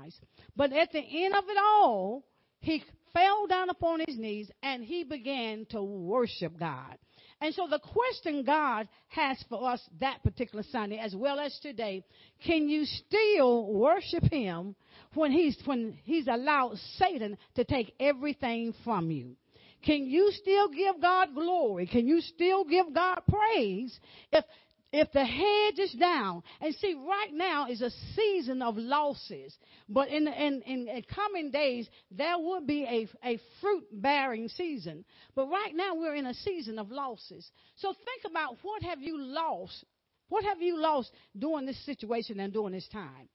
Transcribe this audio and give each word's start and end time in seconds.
sacrifice. 0.00 0.20
But 0.56 0.72
at 0.72 0.92
the 0.92 0.98
end 1.24 1.34
of 1.34 1.44
it 1.48 1.58
all, 1.58 2.24
he 2.60 2.82
fell 3.12 3.46
down 3.46 3.70
upon 3.70 4.00
his 4.06 4.18
knees 4.18 4.50
and 4.62 4.84
he 4.84 5.04
began 5.04 5.66
to 5.70 5.82
worship 5.82 6.58
God. 6.58 6.96
And 7.42 7.54
so 7.54 7.66
the 7.70 7.78
question 7.78 8.44
God 8.44 8.86
has 9.08 9.42
for 9.48 9.70
us 9.70 9.80
that 10.00 10.22
particular 10.22 10.62
Sunday 10.70 10.98
as 10.98 11.14
well 11.16 11.40
as 11.40 11.58
today, 11.62 12.04
can 12.44 12.68
you 12.68 12.84
still 12.84 13.72
worship 13.72 14.24
him 14.24 14.74
when 15.14 15.32
he's, 15.32 15.56
when 15.64 15.98
he's 16.04 16.26
allowed 16.26 16.76
Satan 16.98 17.38
to 17.54 17.64
take 17.64 17.94
everything 17.98 18.74
from 18.84 19.10
you? 19.10 19.36
Can 19.82 20.04
you 20.04 20.30
still 20.32 20.68
give 20.68 21.00
God 21.00 21.34
glory? 21.34 21.86
Can 21.86 22.06
you 22.06 22.20
still 22.20 22.64
give 22.64 22.92
God 22.92 23.22
praise 23.26 23.98
if 24.30 24.44
if 24.92 25.12
the 25.12 25.24
hedge 25.24 25.78
is 25.78 25.92
down, 25.92 26.42
and 26.60 26.74
see, 26.74 26.94
right 26.94 27.32
now 27.32 27.68
is 27.68 27.80
a 27.80 27.90
season 28.16 28.60
of 28.60 28.76
losses, 28.76 29.56
but 29.88 30.08
in, 30.08 30.26
in, 30.26 30.62
in, 30.62 30.88
in 30.88 31.02
coming 31.14 31.50
days, 31.52 31.88
there 32.10 32.38
will 32.38 32.60
be 32.60 32.84
a, 32.84 33.08
a 33.28 33.38
fruit 33.60 33.84
bearing 33.92 34.48
season. 34.48 35.04
But 35.36 35.48
right 35.48 35.74
now, 35.74 35.94
we're 35.94 36.16
in 36.16 36.26
a 36.26 36.34
season 36.34 36.78
of 36.78 36.90
losses. 36.90 37.48
So 37.76 37.92
think 37.92 38.30
about 38.30 38.56
what 38.62 38.82
have 38.82 39.00
you 39.00 39.16
lost? 39.20 39.84
What 40.28 40.44
have 40.44 40.60
you 40.60 40.80
lost 40.80 41.12
during 41.38 41.66
this 41.66 41.84
situation 41.86 42.40
and 42.40 42.52
during 42.52 42.72
this 42.72 42.88
time? 42.88 43.28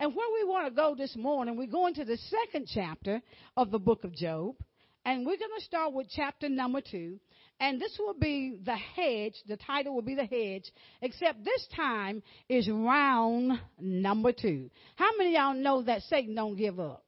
And 0.00 0.14
where 0.14 0.28
we 0.32 0.48
want 0.50 0.66
to 0.66 0.74
go 0.74 0.94
this 0.96 1.14
morning, 1.14 1.56
we're 1.56 1.66
going 1.66 1.94
to 1.94 2.04
the 2.04 2.16
second 2.16 2.68
chapter 2.72 3.20
of 3.56 3.70
the 3.70 3.78
book 3.78 4.04
of 4.04 4.14
Job. 4.14 4.56
And 5.04 5.26
we're 5.26 5.36
going 5.36 5.58
to 5.58 5.64
start 5.64 5.92
with 5.92 6.06
chapter 6.10 6.48
number 6.48 6.80
two. 6.80 7.18
And 7.62 7.80
this 7.80 7.96
will 7.96 8.14
be 8.14 8.58
the 8.64 8.74
hedge. 8.74 9.34
The 9.46 9.56
title 9.56 9.94
will 9.94 10.02
be 10.02 10.16
the 10.16 10.24
hedge, 10.24 10.64
except 11.00 11.44
this 11.44 11.68
time 11.76 12.20
is 12.48 12.68
round 12.68 13.52
number 13.80 14.32
two. 14.32 14.68
How 14.96 15.10
many 15.16 15.34
y'all 15.34 15.54
know 15.54 15.80
that 15.82 16.02
Satan 16.02 16.34
don't 16.34 16.56
give 16.56 16.80
up? 16.80 17.04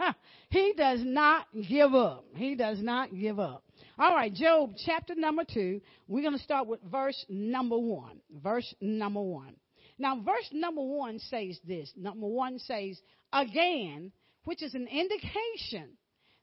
he 0.50 0.74
does 0.76 0.98
not 1.04 1.46
give 1.68 1.94
up. 1.94 2.24
He 2.34 2.56
does 2.56 2.82
not 2.82 3.14
give 3.16 3.38
up. 3.38 3.62
All 3.96 4.12
right, 4.12 4.34
Job 4.34 4.72
chapter 4.84 5.14
number 5.14 5.44
two. 5.44 5.80
We're 6.08 6.22
going 6.22 6.36
to 6.36 6.42
start 6.42 6.66
with 6.66 6.80
verse 6.82 7.24
number 7.28 7.78
one. 7.78 8.18
Verse 8.42 8.74
number 8.80 9.22
one. 9.22 9.54
Now, 10.00 10.20
verse 10.20 10.48
number 10.50 10.82
one 10.82 11.20
says 11.20 11.60
this. 11.64 11.92
Number 11.96 12.26
one 12.26 12.58
says, 12.58 13.00
again, 13.32 14.10
which 14.46 14.64
is 14.64 14.74
an 14.74 14.88
indication 14.88 15.90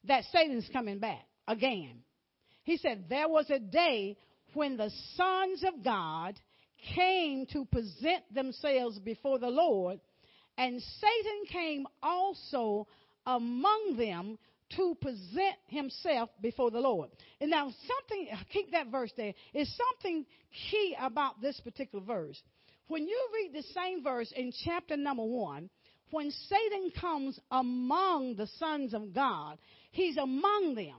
that 0.04 0.24
Satan's 0.32 0.70
coming 0.72 0.98
back 0.98 1.26
again. 1.46 2.04
He 2.64 2.76
said, 2.76 3.06
There 3.08 3.28
was 3.28 3.48
a 3.50 3.58
day 3.58 4.16
when 4.54 4.76
the 4.76 4.90
sons 5.14 5.64
of 5.64 5.82
God 5.84 6.38
came 6.94 7.46
to 7.52 7.64
present 7.66 8.22
themselves 8.34 8.98
before 8.98 9.38
the 9.38 9.50
Lord, 9.50 10.00
and 10.56 10.80
Satan 10.80 11.44
came 11.50 11.86
also 12.02 12.86
among 13.26 13.96
them 13.96 14.38
to 14.76 14.96
present 15.00 15.56
himself 15.66 16.30
before 16.40 16.70
the 16.70 16.80
Lord. 16.80 17.10
And 17.40 17.50
now, 17.50 17.72
something, 17.86 18.28
keep 18.52 18.70
that 18.72 18.88
verse 18.88 19.12
there, 19.16 19.34
is 19.52 19.76
something 19.76 20.24
key 20.70 20.96
about 21.00 21.40
this 21.40 21.60
particular 21.60 22.04
verse. 22.04 22.40
When 22.86 23.06
you 23.06 23.28
read 23.34 23.52
the 23.52 23.66
same 23.74 24.02
verse 24.02 24.32
in 24.34 24.52
chapter 24.64 24.96
number 24.96 25.24
one, 25.24 25.70
when 26.10 26.30
Satan 26.30 26.92
comes 27.00 27.38
among 27.50 28.34
the 28.36 28.48
sons 28.58 28.94
of 28.94 29.14
God, 29.14 29.58
he's 29.92 30.16
among 30.16 30.74
them. 30.74 30.96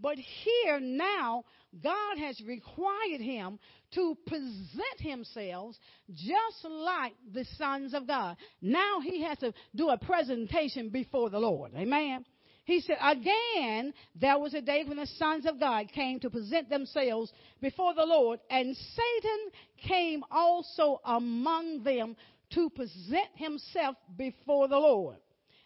But 0.00 0.16
here 0.16 0.80
now, 0.80 1.44
God 1.82 2.18
has 2.18 2.40
required 2.40 3.20
him 3.20 3.58
to 3.94 4.16
present 4.26 4.98
himself 4.98 5.76
just 6.12 6.64
like 6.64 7.12
the 7.32 7.44
sons 7.56 7.94
of 7.94 8.06
God. 8.06 8.36
Now 8.62 9.00
he 9.00 9.22
has 9.22 9.38
to 9.38 9.52
do 9.74 9.90
a 9.90 9.98
presentation 9.98 10.88
before 10.88 11.30
the 11.30 11.38
Lord. 11.38 11.72
Amen. 11.76 12.24
He 12.64 12.80
said, 12.80 12.98
again, 13.02 13.92
there 14.14 14.38
was 14.38 14.54
a 14.54 14.60
day 14.60 14.84
when 14.86 14.98
the 14.98 15.06
sons 15.18 15.44
of 15.46 15.58
God 15.58 15.90
came 15.92 16.20
to 16.20 16.30
present 16.30 16.68
themselves 16.68 17.32
before 17.60 17.94
the 17.94 18.04
Lord, 18.04 18.38
and 18.48 18.76
Satan 18.76 19.50
came 19.88 20.22
also 20.30 21.00
among 21.04 21.82
them 21.82 22.14
to 22.54 22.70
present 22.70 23.28
himself 23.34 23.96
before 24.16 24.68
the 24.68 24.78
Lord. 24.78 25.16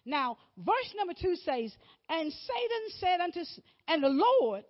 Now, 0.05 0.37
verse 0.57 0.95
number 0.97 1.15
two 1.15 1.37
says, 1.37 1.75
And 2.09 2.33
Satan 2.33 2.99
said 2.99 3.21
unto, 3.21 3.41
and 3.89 4.03
the 4.03 4.09
Lord 4.09 4.65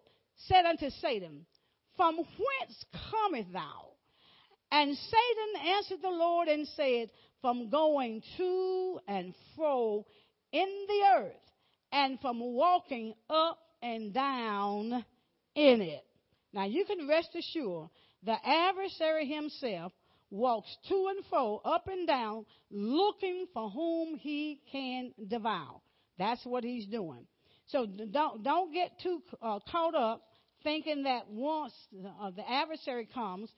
said 0.47 0.65
unto 0.65 0.91
Satan, 0.91 1.47
From 1.97 2.17
whence 2.17 2.85
cometh 3.11 3.53
thou? 3.53 3.91
And 4.71 4.97
Satan 4.97 5.69
answered 5.77 6.03
the 6.03 6.11
Lord 6.11 6.49
and 6.49 6.67
said, 6.69 7.11
From 7.41 7.71
going 7.71 8.23
to 8.37 9.01
and 9.09 9.35
fro 9.57 10.07
in 10.53 10.69
the 10.89 11.03
earth, 11.17 11.33
and 11.93 12.21
from 12.21 12.41
walking 12.41 13.15
up 13.29 13.59
and 13.83 14.15
down 14.15 15.05
in 15.55 15.83
it. 15.83 16.05
Now 16.53 16.65
you 16.65 16.85
can 16.85 17.09
rest 17.09 17.31
assured 17.35 17.91
the 18.23 18.37
adversary 18.45 19.27
himself 19.27 19.93
walks 20.35 20.77
to 20.89 21.07
and 21.15 21.25
fro, 21.31 21.61
up 21.65 21.87
and 21.87 22.07
down, 22.07 22.45
looking 22.71 23.47
for 23.55 23.71
whom 23.71 24.17
he 24.17 24.61
can 24.71 25.13
devour. 25.29 25.81
That's 26.19 26.45
what 26.45 26.65
he's 26.65 26.87
doing. 26.87 27.27
So 27.69 27.87
don't, 27.87 28.43
don't 28.43 28.73
get 28.73 28.99
too 29.01 29.23
uh, 29.41 29.61
caught 29.71 29.95
up 29.95 30.23
thinking 30.65 31.05
that 31.05 31.29
once 31.29 31.73
uh, 32.21 32.31
the 32.31 32.49
adversary 32.51 33.09
comes, 33.13 33.51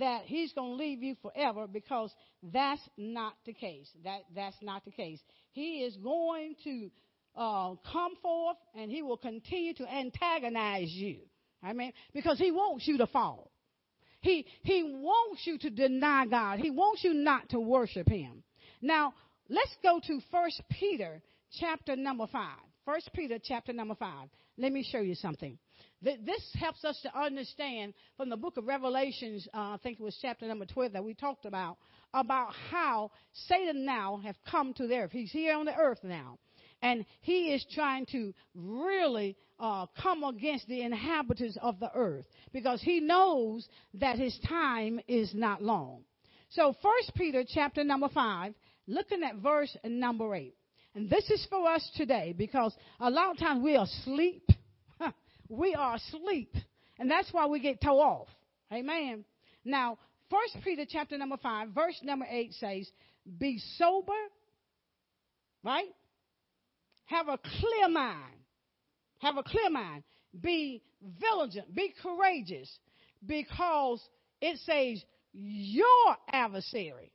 that 0.00 0.22
he's 0.24 0.52
going 0.54 0.72
to 0.72 0.76
leave 0.76 1.02
you 1.02 1.14
forever 1.22 1.66
because 1.66 2.12
that's 2.42 2.80
not 2.96 3.34
the 3.46 3.52
case. 3.52 3.88
That, 4.02 4.20
that's 4.34 4.56
not 4.62 4.84
the 4.84 4.90
case. 4.90 5.20
He 5.52 5.82
is 5.82 5.96
going 5.96 6.56
to 6.64 6.90
uh, 7.36 7.74
come 7.92 8.16
forth 8.22 8.56
and 8.74 8.90
he 8.90 9.02
will 9.02 9.18
continue 9.18 9.74
to 9.74 9.86
antagonize 9.86 10.90
you. 10.90 11.18
I 11.62 11.74
mean, 11.74 11.92
because 12.12 12.38
he 12.38 12.50
wants 12.50 12.88
you 12.88 12.98
to 12.98 13.06
fall. 13.06 13.50
He, 14.24 14.46
he 14.62 14.82
wants 14.82 15.42
you 15.46 15.58
to 15.58 15.68
deny 15.68 16.24
God. 16.24 16.58
He 16.58 16.70
wants 16.70 17.04
you 17.04 17.12
not 17.12 17.50
to 17.50 17.60
worship 17.60 18.08
him. 18.08 18.42
Now, 18.80 19.12
let's 19.50 19.76
go 19.82 20.00
to 20.06 20.20
First 20.30 20.62
Peter 20.70 21.20
chapter 21.60 21.94
number 21.94 22.26
5. 22.26 22.56
First 22.86 23.10
Peter 23.12 23.36
chapter 23.42 23.74
number 23.74 23.94
5. 23.94 24.28
Let 24.56 24.72
me 24.72 24.82
show 24.82 25.00
you 25.00 25.14
something. 25.14 25.58
This 26.00 26.42
helps 26.58 26.86
us 26.86 26.98
to 27.02 27.18
understand 27.18 27.92
from 28.16 28.30
the 28.30 28.36
book 28.38 28.56
of 28.56 28.66
Revelations, 28.66 29.46
uh, 29.52 29.58
I 29.58 29.76
think 29.82 30.00
it 30.00 30.02
was 30.02 30.16
chapter 30.22 30.46
number 30.46 30.64
12 30.64 30.92
that 30.92 31.04
we 31.04 31.12
talked 31.12 31.44
about, 31.44 31.76
about 32.14 32.54
how 32.70 33.10
Satan 33.48 33.84
now 33.84 34.22
have 34.24 34.36
come 34.50 34.72
to 34.74 34.86
the 34.86 34.96
earth. 34.96 35.12
He's 35.12 35.32
here 35.32 35.54
on 35.54 35.66
the 35.66 35.74
earth 35.74 36.00
now. 36.02 36.38
And 36.84 37.06
he 37.22 37.54
is 37.54 37.64
trying 37.74 38.04
to 38.12 38.34
really 38.54 39.38
uh, 39.58 39.86
come 40.02 40.22
against 40.22 40.68
the 40.68 40.82
inhabitants 40.82 41.56
of 41.62 41.80
the 41.80 41.90
earth 41.94 42.26
because 42.52 42.82
he 42.82 43.00
knows 43.00 43.66
that 43.94 44.18
his 44.18 44.38
time 44.46 45.00
is 45.08 45.32
not 45.34 45.62
long. 45.62 46.02
So 46.50 46.74
First 46.82 47.12
Peter 47.16 47.42
chapter 47.48 47.84
number 47.84 48.10
five, 48.10 48.52
looking 48.86 49.22
at 49.22 49.36
verse 49.36 49.74
number 49.82 50.34
eight. 50.34 50.56
And 50.94 51.08
this 51.08 51.30
is 51.30 51.46
for 51.48 51.66
us 51.70 51.90
today 51.96 52.34
because 52.36 52.76
a 53.00 53.08
lot 53.08 53.30
of 53.30 53.38
times 53.38 53.64
we 53.64 53.76
are 53.76 53.84
asleep. 53.84 54.46
we 55.48 55.74
are 55.74 55.94
asleep. 55.94 56.54
And 56.98 57.10
that's 57.10 57.32
why 57.32 57.46
we 57.46 57.60
get 57.60 57.80
toe 57.80 57.98
off. 57.98 58.28
Amen. 58.70 59.24
Now, 59.64 59.96
First 60.30 60.62
Peter 60.62 60.84
chapter 60.86 61.16
number 61.16 61.38
five, 61.38 61.70
verse 61.70 61.98
number 62.02 62.26
eight 62.28 62.52
says, 62.52 62.90
Be 63.38 63.58
sober, 63.78 64.12
right? 65.62 65.88
Have 67.06 67.28
a 67.28 67.38
clear 67.38 67.88
mind 67.88 68.34
have 69.24 69.36
a 69.36 69.42
clear 69.42 69.70
mind. 69.70 70.04
Be 70.38 70.82
vigilant. 71.20 71.74
Be 71.74 71.94
courageous. 72.00 72.70
Because 73.24 74.06
it 74.40 74.58
says 74.58 75.02
your 75.32 76.16
adversary, 76.30 77.10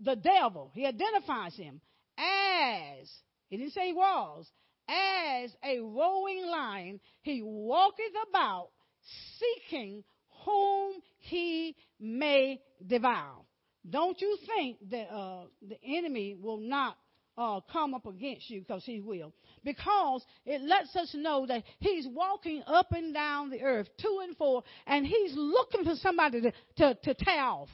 the 0.00 0.16
devil, 0.16 0.70
he 0.74 0.86
identifies 0.86 1.54
him 1.56 1.80
as, 2.16 3.10
he 3.48 3.56
didn't 3.56 3.72
say 3.72 3.88
he 3.88 3.92
was, 3.92 4.46
as 4.88 5.50
a 5.64 5.80
roaring 5.80 6.46
lion, 6.46 7.00
he 7.22 7.42
walketh 7.42 8.14
about 8.28 8.68
seeking 9.38 10.04
whom 10.44 10.92
he 11.18 11.74
may 11.98 12.60
devour. 12.86 13.42
Don't 13.88 14.20
you 14.20 14.38
think 14.54 14.78
that 14.90 15.12
uh, 15.12 15.46
the 15.66 15.78
enemy 15.84 16.36
will 16.40 16.58
not 16.58 16.96
uh, 17.38 17.60
come 17.72 17.94
up 17.94 18.06
against 18.06 18.48
you 18.50 18.60
because 18.60 18.84
he 18.84 19.00
will. 19.00 19.32
Because 19.64 20.24
it 20.44 20.62
lets 20.62 20.94
us 20.96 21.14
know 21.14 21.46
that 21.46 21.62
he's 21.78 22.06
walking 22.08 22.62
up 22.66 22.92
and 22.92 23.12
down 23.12 23.50
the 23.50 23.62
earth, 23.62 23.88
to 23.98 24.20
and 24.22 24.36
fro, 24.36 24.64
and 24.86 25.06
he's 25.06 25.32
looking 25.34 25.84
for 25.84 25.94
somebody 25.96 26.40
to, 26.42 26.52
to, 26.76 26.94
to 26.94 27.14
tear 27.14 27.42
off. 27.42 27.68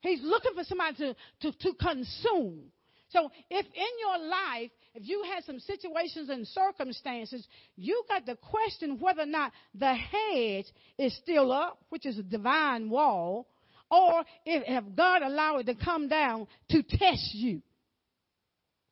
He's 0.00 0.20
looking 0.22 0.52
for 0.54 0.64
somebody 0.64 0.96
to, 0.96 1.16
to, 1.42 1.58
to 1.58 1.74
consume. 1.74 2.64
So 3.10 3.30
if 3.50 3.66
in 3.66 3.92
your 4.00 4.28
life, 4.28 4.70
if 4.94 5.06
you 5.06 5.24
had 5.32 5.44
some 5.44 5.60
situations 5.60 6.30
and 6.30 6.46
circumstances, 6.48 7.46
you 7.76 8.02
got 8.08 8.26
to 8.26 8.36
question 8.36 8.98
whether 8.98 9.22
or 9.22 9.26
not 9.26 9.52
the 9.74 9.94
hedge 9.94 10.66
is 10.98 11.14
still 11.18 11.52
up, 11.52 11.78
which 11.90 12.06
is 12.06 12.18
a 12.18 12.22
divine 12.22 12.88
wall, 12.88 13.48
or 13.90 14.20
if, 14.46 14.64
if 14.66 14.96
God 14.96 15.22
allowed 15.22 15.58
it 15.58 15.66
to 15.66 15.84
come 15.84 16.08
down 16.08 16.46
to 16.70 16.82
test 16.82 17.34
you. 17.34 17.60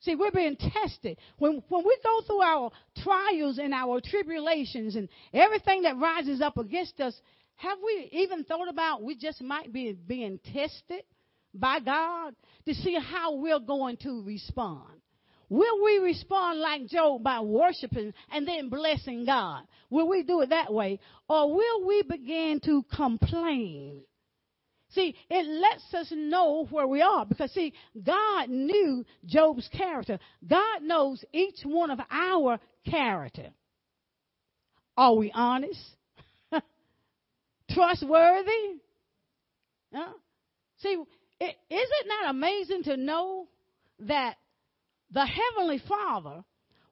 See, 0.01 0.15
we're 0.15 0.31
being 0.31 0.57
tested. 0.57 1.19
When, 1.39 1.63
when 1.69 1.85
we 1.85 1.99
go 2.03 2.21
through 2.27 2.41
our 2.41 2.71
trials 3.03 3.59
and 3.59 3.75
our 3.75 4.01
tribulations 4.01 4.97
and 4.97 5.09
everything 5.33 5.83
that 5.83 5.99
rises 5.99 6.41
up 6.41 6.57
against 6.57 7.01
us, 7.01 7.15
have 7.57 7.79
we 7.85 8.09
even 8.13 8.45
thought 8.45 8.69
about 8.69 9.03
we 9.03 9.15
just 9.17 9.43
might 9.43 9.73
be 9.73 9.93
being 9.93 10.41
tested 10.53 11.05
by 11.53 11.81
God 11.81 12.35
to 12.65 12.75
see 12.75 12.99
how 12.99 13.35
we're 13.35 13.61
going 13.61 13.99
to 13.99 14.23
respond? 14.23 15.01
Will 15.51 15.85
we 15.85 15.99
respond 15.99 16.61
like 16.61 16.87
Job 16.87 17.23
by 17.23 17.41
worshiping 17.41 18.15
and 18.33 18.49
then 18.49 18.71
blessing 18.71 19.27
God? 19.27 19.65
Will 19.91 20.09
we 20.09 20.23
do 20.23 20.41
it 20.41 20.51
that 20.51 20.73
way? 20.73 21.01
Or 21.29 21.55
will 21.55 21.87
we 21.87 22.03
begin 22.09 22.61
to 22.65 22.85
complain? 22.95 24.03
See, 24.91 25.15
it 25.29 25.47
lets 25.47 25.95
us 25.95 26.13
know 26.17 26.67
where 26.71 26.87
we 26.87 27.01
are 27.01 27.25
because 27.25 27.53
see, 27.53 27.73
God 28.05 28.49
knew 28.49 29.05
Job's 29.25 29.69
character. 29.77 30.19
God 30.47 30.83
knows 30.83 31.25
each 31.33 31.61
one 31.65 31.91
of 31.91 32.01
our 32.11 32.59
character. 32.89 33.51
Are 34.97 35.15
we 35.15 35.31
honest? 35.33 35.81
Trustworthy? 37.71 38.81
Huh? 39.95 40.13
See, 40.79 40.97
it, 41.41 41.57
is 41.71 41.89
it 42.01 42.07
not 42.07 42.31
amazing 42.31 42.83
to 42.85 42.97
know 42.97 43.47
that 44.01 44.35
the 45.13 45.27
Heavenly 45.27 45.81
Father 45.89 46.45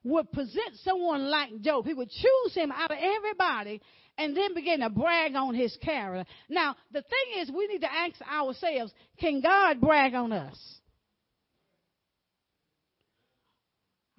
would 0.03 0.31
present 0.31 0.75
someone 0.83 1.29
like 1.29 1.61
Job. 1.61 1.85
He 1.85 1.93
would 1.93 2.09
choose 2.09 2.53
him 2.53 2.71
out 2.71 2.91
of 2.91 2.97
everybody 2.99 3.81
and 4.19 4.35
then 4.35 4.53
begin 4.53 4.81
to 4.81 4.89
brag 4.89 5.33
on 5.35 5.55
his 5.55 5.75
character. 5.81 6.29
Now, 6.49 6.75
the 6.91 7.01
thing 7.01 7.41
is, 7.41 7.49
we 7.49 7.67
need 7.67 7.81
to 7.81 7.91
ask 7.91 8.21
ourselves, 8.21 8.93
can 9.19 9.41
God 9.41 9.79
brag 9.79 10.13
on 10.13 10.33
us? 10.33 10.57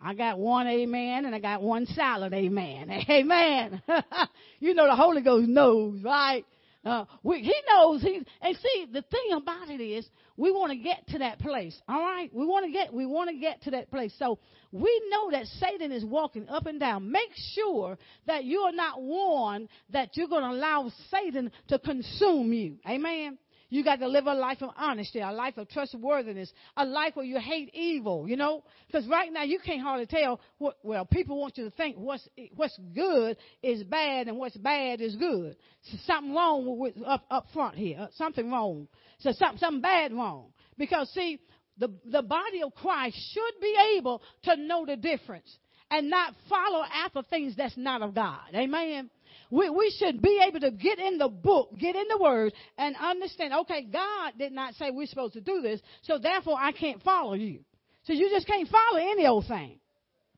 I 0.03 0.15
got 0.15 0.39
one 0.39 0.67
amen 0.67 1.27
and 1.27 1.35
I 1.35 1.41
got 1.41 1.61
one 1.61 1.85
solid 1.85 2.33
amen. 2.33 2.91
Amen. 3.11 3.83
you 4.59 4.73
know 4.73 4.87
the 4.87 4.97
Holy 4.97 5.21
Ghost 5.21 5.47
knows, 5.47 6.03
right? 6.03 6.47
Uh, 6.83 7.05
we, 7.23 7.43
he 7.43 7.55
knows 7.69 8.01
he 8.01 8.23
and 8.41 8.57
see 8.57 8.87
the 8.91 9.03
thing 9.03 9.33
about 9.35 9.69
it 9.69 9.83
is 9.83 10.09
we 10.39 10.51
want 10.51 10.73
to 10.73 10.79
get 10.79 11.07
to 11.09 11.19
that 11.19 11.39
place. 11.39 11.79
All 11.87 12.01
right, 12.01 12.31
we 12.33 12.47
want 12.47 12.65
to 12.65 12.73
get 12.73 12.95
we 12.95 13.05
want 13.05 13.29
to 13.29 13.37
get 13.37 13.63
to 13.65 13.73
that 13.73 13.91
place. 13.91 14.15
So 14.19 14.39
we 14.73 15.03
know 15.11 15.31
that 15.33 15.47
Satan 15.47 15.91
is 15.93 16.05
walking 16.05 16.49
up 16.49 16.67
and 16.67 16.79
down. 16.79 17.11
Make 17.11 17.33
sure 17.55 17.99
that 18.27 18.45
you 18.45 18.61
are 18.61 18.73
not 18.73 19.03
one 19.03 19.69
that 19.93 20.17
you're 20.17 20.29
going 20.29 20.45
to 20.45 20.51
allow 20.51 20.93
Satan 21.11 21.51
to 21.69 21.79
consume 21.79 22.53
you. 22.53 22.79
Amen. 22.89 23.39
You 23.71 23.85
got 23.85 24.01
to 24.01 24.09
live 24.09 24.27
a 24.27 24.35
life 24.35 24.63
of 24.63 24.71
honesty, 24.77 25.21
a 25.21 25.31
life 25.31 25.57
of 25.57 25.69
trustworthiness, 25.69 26.53
a 26.77 26.85
life 26.85 27.15
where 27.15 27.25
you 27.25 27.39
hate 27.39 27.73
evil, 27.73 28.29
you 28.29 28.37
know? 28.37 28.65
Because 28.89 29.07
right 29.07 29.33
now 29.33 29.45
you 29.45 29.61
can't 29.65 29.81
hardly 29.81 30.07
tell 30.07 30.41
what, 30.59 30.77
well, 30.83 31.05
people 31.05 31.39
want 31.39 31.57
you 31.57 31.65
to 31.65 31.71
think 31.71 31.97
what's, 31.97 32.29
what's 32.57 32.77
good 32.93 33.37
is 33.63 33.85
bad 33.85 34.27
and 34.27 34.37
what's 34.37 34.57
bad 34.57 35.01
is 35.01 35.15
good. 35.15 35.57
So 35.83 35.99
something 36.05 36.35
wrong 36.35 36.79
with, 36.79 36.95
up, 37.07 37.25
up 37.31 37.47
front 37.55 37.77
here. 37.77 37.99
Uh, 38.01 38.07
something 38.17 38.51
wrong. 38.51 38.89
So 39.21 39.31
something, 39.33 39.59
something 39.59 39.83
bad 39.83 40.13
wrong. 40.13 40.47
Because 40.77 41.09
see, 41.11 41.39
the, 41.81 41.89
the 42.05 42.23
body 42.23 42.63
of 42.63 42.75
Christ 42.75 43.17
should 43.33 43.61
be 43.61 43.75
able 43.97 44.23
to 44.45 44.57
know 44.57 44.87
the 44.87 44.97
difference 44.97 45.51
and 45.91 46.09
not 46.09 46.35
follow 46.49 46.85
after 47.05 47.23
things 47.23 47.57
that's 47.57 47.77
not 47.77 48.03
of 48.03 48.15
God. 48.15 48.41
Amen. 48.55 49.11
We, 49.51 49.69
we 49.71 49.93
should 49.99 50.23
be 50.23 50.41
able 50.47 50.61
to 50.61 50.71
get 50.71 50.99
in 50.99 51.19
the 51.19 51.29
book, 51.29 51.71
get 51.79 51.97
in 51.97 52.05
the 52.09 52.19
word, 52.19 52.53
and 52.79 52.95
understand, 52.97 53.53
okay, 53.63 53.83
God 53.83 54.35
did 54.39 54.53
not 54.53 54.75
say 54.75 54.91
we're 54.91 55.07
supposed 55.07 55.33
to 55.33 55.41
do 55.41 55.61
this, 55.61 55.81
so 56.03 56.19
therefore 56.19 56.57
I 56.59 56.71
can't 56.71 57.03
follow 57.03 57.35
you. 57.35 57.61
So 58.05 58.13
you 58.13 58.31
just 58.31 58.47
can't 58.47 58.69
follow 58.69 59.01
any 59.01 59.27
old 59.27 59.47
thing. 59.49 59.81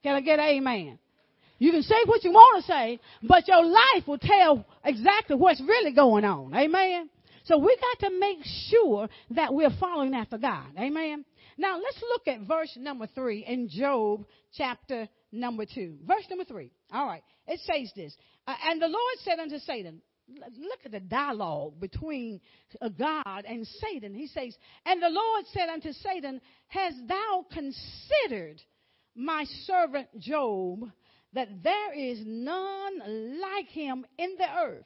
Can 0.03 0.15
I 0.15 0.21
get 0.21 0.39
amen? 0.39 0.99
You 1.59 1.71
can 1.71 1.83
say 1.83 1.95
what 2.07 2.25
you 2.25 2.33
want 2.33 2.65
to 2.65 2.73
say, 2.73 3.01
but 3.23 3.47
your 3.47 3.65
life 3.65 4.07
will 4.07 4.19
tell 4.19 4.67
exactly 4.85 5.37
what's 5.37 5.61
really 5.61 5.93
going 5.93 6.25
on. 6.25 6.55
Amen. 6.55 7.09
So 7.45 7.59
we 7.59 7.77
got 7.77 8.09
to 8.09 8.19
make 8.19 8.39
sure 8.69 9.09
that 9.31 9.53
we're 9.53 9.71
following 9.79 10.15
after 10.15 10.39
God. 10.39 10.67
Amen. 10.79 11.25
Now 11.59 11.77
let's 11.77 12.03
look 12.03 12.29
at 12.29 12.47
verse 12.47 12.77
number 12.77 13.07
three 13.15 13.45
in 13.47 13.69
Job 13.69 14.25
chapter 14.57 15.09
number 15.31 15.65
two. 15.67 15.97
Verse 16.07 16.25
number 16.31 16.45
three. 16.45 16.71
All 16.93 17.07
right. 17.07 17.23
It 17.47 17.61
says 17.61 17.93
this. 17.97 18.17
Uh, 18.47 18.55
and 18.67 18.81
the 18.81 18.89
Lord 18.89 19.17
said 19.25 19.39
unto 19.39 19.59
Satan, 19.59 20.01
look 20.29 20.81
at 20.85 20.93
the 20.93 21.01
dialogue 21.01 21.81
between 21.81 22.41
uh, 22.81 22.89
God 22.89 23.45
and 23.47 23.67
Satan. 23.67 24.15
He 24.15 24.27
says, 24.29 24.57
And 24.87 25.03
the 25.03 25.09
Lord 25.09 25.45
said 25.53 25.69
unto 25.69 25.93
Satan, 25.93 26.41
Hast 26.69 26.97
thou 27.07 27.47
considered 27.53 28.61
my 29.15 29.45
servant 29.67 30.09
Job, 30.19 30.91
that 31.35 31.63
there 31.63 31.93
is 31.95 32.21
none 32.25 33.41
like 33.41 33.69
him 33.69 34.07
in 34.19 34.35
the 34.39 34.49
earth? 34.65 34.85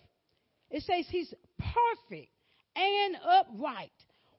It 0.71 0.83
says 0.83 1.07
he's 1.09 1.33
perfect 1.59 2.33
and 2.75 3.17
upright, 3.17 3.93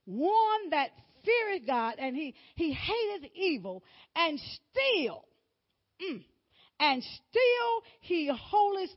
one 0.06 0.70
that 0.72 0.90
feareth 1.28 1.68
God, 1.68 1.96
and 2.00 2.16
he, 2.16 2.34
he 2.56 2.74
hateth 2.74 3.30
evil, 3.36 3.84
and 4.16 4.40
still, 4.40 5.26
mm, 6.02 6.24
and 6.80 7.04
still 7.04 7.84
he 8.02 8.32
holdeth 8.34 8.90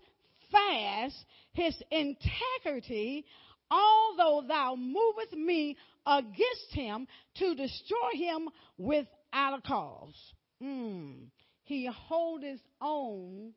fast 0.52 1.16
his 1.52 1.74
integrity, 1.90 3.24
although 3.70 4.44
thou 4.46 4.76
movest 4.76 5.32
me 5.32 5.76
against 6.06 6.72
him 6.72 7.06
to 7.36 7.54
destroy 7.54 8.10
him 8.14 8.48
without 8.78 9.58
a 9.58 9.60
cause. 9.66 10.32
Mm. 10.62 11.28
He 11.64 11.86
holdeth 11.86 12.60
on 12.80 13.52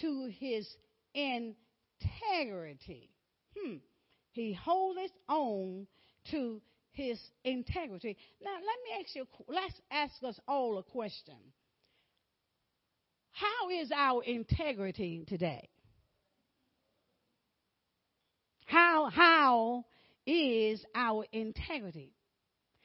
to 0.00 0.30
his 0.38 0.66
integrity. 1.14 3.10
Hmm. 3.56 3.76
He 4.32 4.52
holdeth 4.54 5.10
on 5.28 5.86
to 6.30 6.62
his 6.92 7.18
integrity. 7.44 8.16
Now, 8.42 8.54
let 8.54 8.62
me 8.62 9.04
ask 9.04 9.14
you, 9.14 9.26
let's 9.48 9.80
ask 9.90 10.22
us 10.22 10.38
all 10.46 10.78
a 10.78 10.82
question. 10.82 11.36
How 13.32 13.70
is 13.70 13.90
our 13.94 14.22
integrity 14.24 15.24
today? 15.26 15.68
How, 18.66 19.10
how 19.10 19.84
is 20.26 20.84
our 20.94 21.24
integrity? 21.32 22.12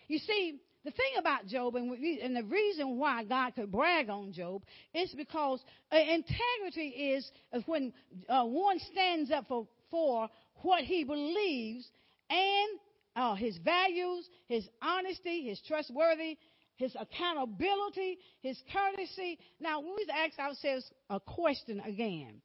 You 0.08 0.20
see, 0.20 0.60
the 0.84 0.92
thing 0.92 1.18
about 1.20 1.48
Job, 1.48 1.76
and, 1.76 1.90
we, 1.90 2.22
and 2.24 2.36
the 2.36 2.44
reason 2.44 2.98
why 2.98 3.24
God 3.24 3.56
could 3.56 3.72
brag 3.72 4.10
on 4.10 4.32
Job, 4.32 4.64
is 4.94 5.14
because 5.18 5.60
uh, 5.92 5.98
integrity 5.98 6.90
is, 6.90 7.30
when 7.66 7.92
uh, 8.30 8.44
one 8.44 8.80
stands 8.92 9.32
up 9.32 9.48
for, 9.48 9.68
for 9.90 10.30
what 10.62 10.84
he 10.84 11.04
believes 11.04 11.88
and 12.30 12.80
uh, 13.16 13.36
his 13.36 13.58
values, 13.58 14.28
his 14.48 14.68
honesty, 14.82 15.48
his 15.48 15.62
trustworthy, 15.68 16.38
his 16.76 16.96
accountability, 17.00 18.18
his 18.42 18.62
courtesy. 18.72 19.40
Now, 19.60 19.80
we 19.80 20.06
ask 20.14 20.38
ourselves 20.38 20.90
a 21.10 21.20
question 21.20 21.80
again. 21.80 22.42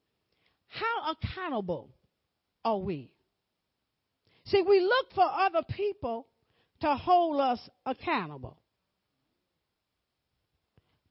How 0.68 1.12
accountable 1.12 1.90
are 2.64 2.78
we? 2.78 3.10
See, 4.46 4.62
we 4.62 4.80
look 4.80 5.12
for 5.14 5.24
other 5.24 5.62
people 5.68 6.26
to 6.80 6.94
hold 6.94 7.40
us 7.40 7.60
accountable. 7.84 8.56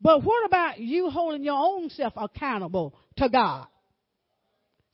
But 0.01 0.24
what 0.24 0.46
about 0.46 0.80
you 0.80 1.10
holding 1.10 1.44
your 1.44 1.58
own 1.58 1.89
self 1.89 2.13
accountable 2.16 2.96
to 3.18 3.30
God? 3.30 3.68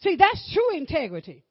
See, 0.02 0.16
that's 0.16 0.52
true 0.54 0.76
integrity. 0.76 1.45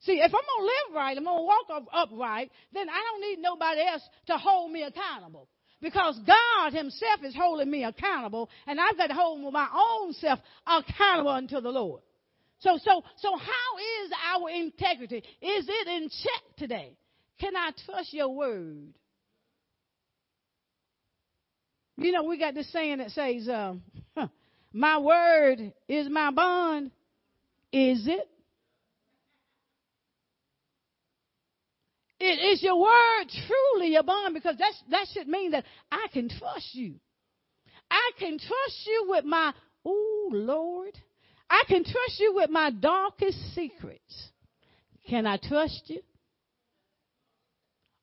See, 0.00 0.12
if 0.12 0.24
I'm 0.24 0.30
going 0.30 0.42
to 0.42 0.64
live 0.64 0.96
right, 0.96 1.16
I'm 1.16 1.24
going 1.24 1.38
to 1.38 1.44
walk 1.44 1.84
upright, 1.92 2.50
then 2.72 2.88
I 2.88 3.02
don't 3.10 3.20
need 3.20 3.38
nobody 3.40 3.82
else 3.86 4.02
to 4.26 4.38
hold 4.38 4.72
me 4.72 4.82
accountable. 4.82 5.48
Because 5.82 6.18
God 6.26 6.72
Himself 6.72 7.20
is 7.24 7.34
holding 7.34 7.70
me 7.70 7.84
accountable, 7.84 8.48
and 8.66 8.78
I've 8.80 8.96
got 8.96 9.08
to 9.08 9.14
hold 9.14 9.52
my 9.52 9.68
own 9.72 10.12
self 10.14 10.38
accountable 10.66 11.30
unto 11.30 11.60
the 11.60 11.70
Lord. 11.70 12.02
So, 12.60 12.78
so, 12.82 13.02
so 13.16 13.36
how 13.36 14.04
is 14.04 14.12
our 14.34 14.50
integrity? 14.50 15.16
Is 15.16 15.66
it 15.68 15.88
in 15.88 16.08
check 16.10 16.56
today? 16.58 16.96
Can 17.38 17.56
I 17.56 17.70
trust 17.86 18.12
your 18.12 18.28
word? 18.28 18.92
You 21.96 22.12
know, 22.12 22.24
we 22.24 22.38
got 22.38 22.54
this 22.54 22.70
saying 22.72 22.98
that 22.98 23.10
says, 23.10 23.48
uh, 23.48 23.74
my 24.72 24.98
word 24.98 25.72
is 25.88 26.08
my 26.10 26.30
bond. 26.30 26.90
Is 27.72 28.06
it? 28.06 28.28
Is 32.20 32.62
your 32.62 32.78
word 32.78 33.24
truly 33.46 33.96
a 33.96 34.02
bond? 34.02 34.34
Because 34.34 34.56
that's, 34.58 34.82
that 34.90 35.06
should 35.12 35.26
mean 35.26 35.52
that 35.52 35.64
I 35.90 36.06
can 36.12 36.28
trust 36.28 36.74
you. 36.74 36.96
I 37.90 38.10
can 38.18 38.38
trust 38.38 38.86
you 38.86 39.06
with 39.08 39.24
my, 39.24 39.54
oh 39.86 40.28
Lord, 40.30 40.96
I 41.48 41.64
can 41.66 41.82
trust 41.82 42.20
you 42.20 42.34
with 42.34 42.50
my 42.50 42.70
darkest 42.70 43.38
secrets. 43.54 44.30
Can 45.08 45.26
I 45.26 45.38
trust 45.38 45.82
you? 45.86 46.00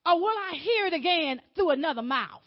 Or 0.05 0.19
will 0.19 0.27
I 0.27 0.55
hear 0.55 0.88
it 0.88 0.93
again 0.93 1.39
through 1.55 1.69
another 1.69 2.01
mouth? 2.01 2.41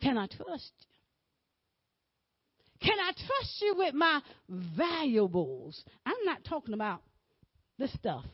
Can 0.00 0.16
I 0.16 0.26
trust 0.26 0.72
you? 0.80 0.86
Can 2.80 2.98
I 2.98 3.12
trust 3.12 3.60
you 3.60 3.74
with 3.76 3.92
my 3.92 4.22
valuables? 4.48 5.84
I'm 6.06 6.24
not 6.24 6.44
talking 6.44 6.72
about 6.72 7.02
this 7.80 7.92
stuff. 7.94 8.24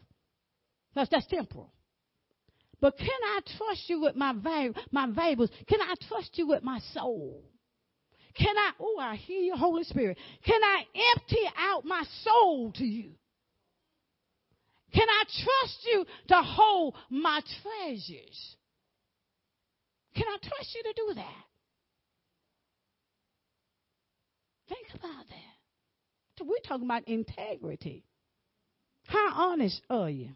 Because 0.93 1.09
that's 1.11 1.27
temporal. 1.27 1.73
But 2.81 2.99
can 2.99 3.09
I 3.09 3.41
trust 3.57 3.89
you 3.89 4.01
with 4.01 4.17
my 4.17 4.35
val- 4.35 4.75
my 4.91 5.07
valuables? 5.11 5.51
Can 5.67 5.81
I 5.81 5.95
trust 6.09 6.37
you 6.37 6.47
with 6.47 6.63
my 6.63 6.81
soul? 6.93 7.43
Can 8.35 8.55
I, 8.59 8.73
oh, 8.79 8.99
I 9.01 9.17
hear 9.17 9.41
you, 9.41 9.55
Holy 9.57 9.85
Spirit. 9.85 10.19
Can 10.45 10.63
I 10.63 10.85
empty 11.15 11.49
out 11.57 11.87
my 11.87 12.03
soul 12.23 12.71
to 12.73 12.85
you? 12.85 13.13
Can 14.93 15.09
I 15.09 15.23
trust 15.25 15.79
you 15.87 16.05
to 16.29 16.43
hold 16.43 16.95
my 17.09 17.41
treasures? 17.63 18.57
Can 20.15 20.25
I 20.29 20.37
trust 20.47 20.75
you 20.75 20.83
to 20.83 20.93
do 20.95 21.13
that? 21.15 21.45
Think 24.69 24.87
about 24.95 25.25
that. 25.29 26.45
We're 26.45 26.57
talking 26.67 26.85
about 26.85 27.09
integrity. 27.09 28.05
How 29.07 29.51
honest 29.51 29.81
are 29.89 30.11
you? 30.11 30.31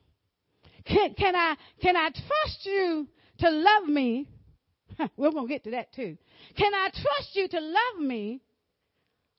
Can, 0.86 1.14
can 1.14 1.36
I 1.36 1.56
can 1.80 1.96
I 1.96 2.10
trust 2.10 2.64
you 2.64 3.08
to 3.38 3.50
love 3.50 3.84
me? 3.84 4.28
We're 5.16 5.32
gonna 5.32 5.48
get 5.48 5.64
to 5.64 5.72
that 5.72 5.92
too. 5.92 6.16
Can 6.56 6.74
I 6.74 6.88
trust 6.90 7.30
you 7.34 7.48
to 7.48 7.60
love 7.60 8.06
me 8.06 8.40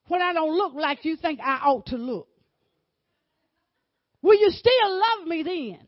when 0.07 0.21
I 0.21 0.33
don't 0.33 0.55
look 0.55 0.73
like 0.73 1.05
you 1.05 1.15
think 1.15 1.39
I 1.39 1.57
ought 1.65 1.87
to 1.87 1.97
look? 1.97 2.27
Will 4.21 4.39
you 4.39 4.49
still 4.51 4.99
love 4.99 5.27
me 5.27 5.43
then? 5.43 5.87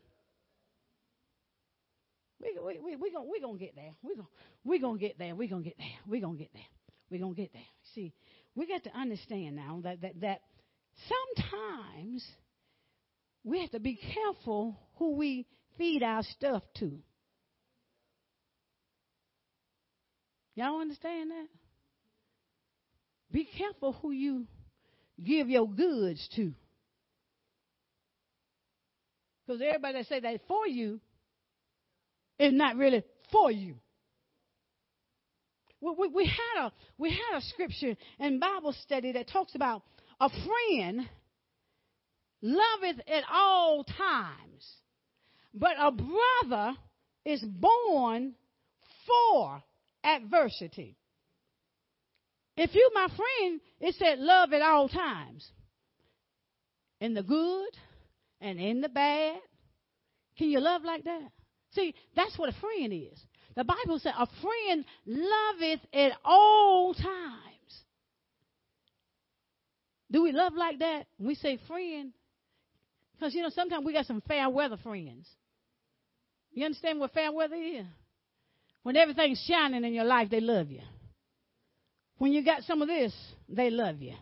We're 2.40 2.62
we, 2.66 2.78
we, 2.78 2.96
we 2.96 3.10
going 3.12 3.30
we 3.30 3.40
gonna 3.40 3.58
get 3.58 3.74
there. 3.76 3.92
We're 4.02 4.16
going 4.16 4.28
we 4.64 4.78
gonna 4.78 4.98
get 4.98 5.18
there. 5.18 5.34
We're 5.34 5.48
going 5.48 5.62
to 5.62 5.68
get 5.68 5.78
there. 5.78 5.86
We're 6.06 6.20
going 6.20 6.36
to 6.36 6.38
get 6.38 6.52
there. 6.52 6.62
We're 7.10 7.20
going 7.20 7.34
to 7.34 7.40
get 7.40 7.52
there. 7.52 7.62
See, 7.94 8.14
we 8.54 8.66
got 8.66 8.82
to 8.84 8.96
understand 8.96 9.56
now 9.56 9.80
that, 9.84 10.00
that, 10.00 10.20
that 10.20 10.40
sometimes 11.36 12.26
we 13.44 13.60
have 13.60 13.70
to 13.72 13.80
be 13.80 13.96
careful 14.14 14.78
who 14.96 15.16
we 15.16 15.46
feed 15.76 16.02
our 16.02 16.22
stuff 16.22 16.62
to. 16.78 16.98
Y'all 20.54 20.80
understand 20.80 21.30
that? 21.30 21.46
Be 23.30 23.48
careful 23.58 23.92
who 23.92 24.12
you 24.12 24.46
give 25.22 25.48
your 25.48 25.68
goods 25.68 26.26
to. 26.36 26.52
Because 29.46 29.60
everybody 29.60 29.98
that 29.98 30.06
say 30.06 30.20
that 30.20 30.40
for 30.48 30.66
you 30.66 31.00
is 32.38 32.52
not 32.52 32.76
really 32.76 33.02
for 33.30 33.50
you. 33.50 33.74
We, 35.80 35.92
we, 35.98 36.08
we, 36.08 36.26
had 36.26 36.66
a 36.66 36.72
we 36.96 37.10
had 37.10 37.38
a 37.38 37.42
scripture 37.42 37.94
in 38.18 38.40
Bible 38.40 38.74
study 38.84 39.12
that 39.12 39.28
talks 39.28 39.54
about 39.54 39.82
a 40.18 40.30
friend 40.30 41.06
loveth 42.44 43.00
at 43.08 43.24
all 43.32 43.84
times, 43.84 44.76
but 45.54 45.72
a 45.80 45.90
brother 45.90 46.76
is 47.24 47.42
born 47.42 48.34
for 49.06 49.62
adversity. 50.04 50.96
If 52.56 52.74
you 52.74 52.90
my 52.94 53.08
friend, 53.08 53.60
it 53.80 53.94
said 53.98 54.18
love 54.18 54.52
at 54.52 54.62
all 54.62 54.88
times. 54.88 55.48
In 57.00 57.14
the 57.14 57.22
good 57.22 57.70
and 58.40 58.60
in 58.60 58.82
the 58.82 58.88
bad. 58.88 59.38
Can 60.36 60.50
you 60.50 60.60
love 60.60 60.82
like 60.84 61.04
that? 61.04 61.30
See, 61.72 61.94
that's 62.14 62.38
what 62.38 62.50
a 62.50 62.60
friend 62.60 62.92
is. 62.92 63.18
The 63.56 63.64
Bible 63.64 63.98
said 63.98 64.12
a 64.18 64.26
friend 64.26 64.84
loveth 65.06 65.80
at 65.92 66.12
all 66.24 66.92
times. 66.94 67.44
Do 70.10 70.22
we 70.22 70.32
love 70.32 70.52
like 70.54 70.78
that? 70.80 71.06
We 71.18 71.34
say 71.34 71.58
friend. 71.66 72.12
Because, 73.24 73.36
you 73.36 73.42
know, 73.42 73.48
sometimes 73.48 73.86
we 73.86 73.94
got 73.94 74.04
some 74.04 74.20
fair 74.28 74.50
weather 74.50 74.76
friends. 74.76 75.26
You 76.52 76.66
understand 76.66 77.00
what 77.00 77.14
fair 77.14 77.32
weather 77.32 77.54
is? 77.54 77.86
When 78.82 78.98
everything's 78.98 79.42
shining 79.48 79.82
in 79.82 79.94
your 79.94 80.04
life, 80.04 80.28
they 80.28 80.40
love 80.40 80.70
you. 80.70 80.82
When 82.18 82.34
you 82.34 82.44
got 82.44 82.64
some 82.64 82.82
of 82.82 82.88
this, 82.88 83.14
they 83.48 83.70
love 83.70 84.02
you. 84.02 84.12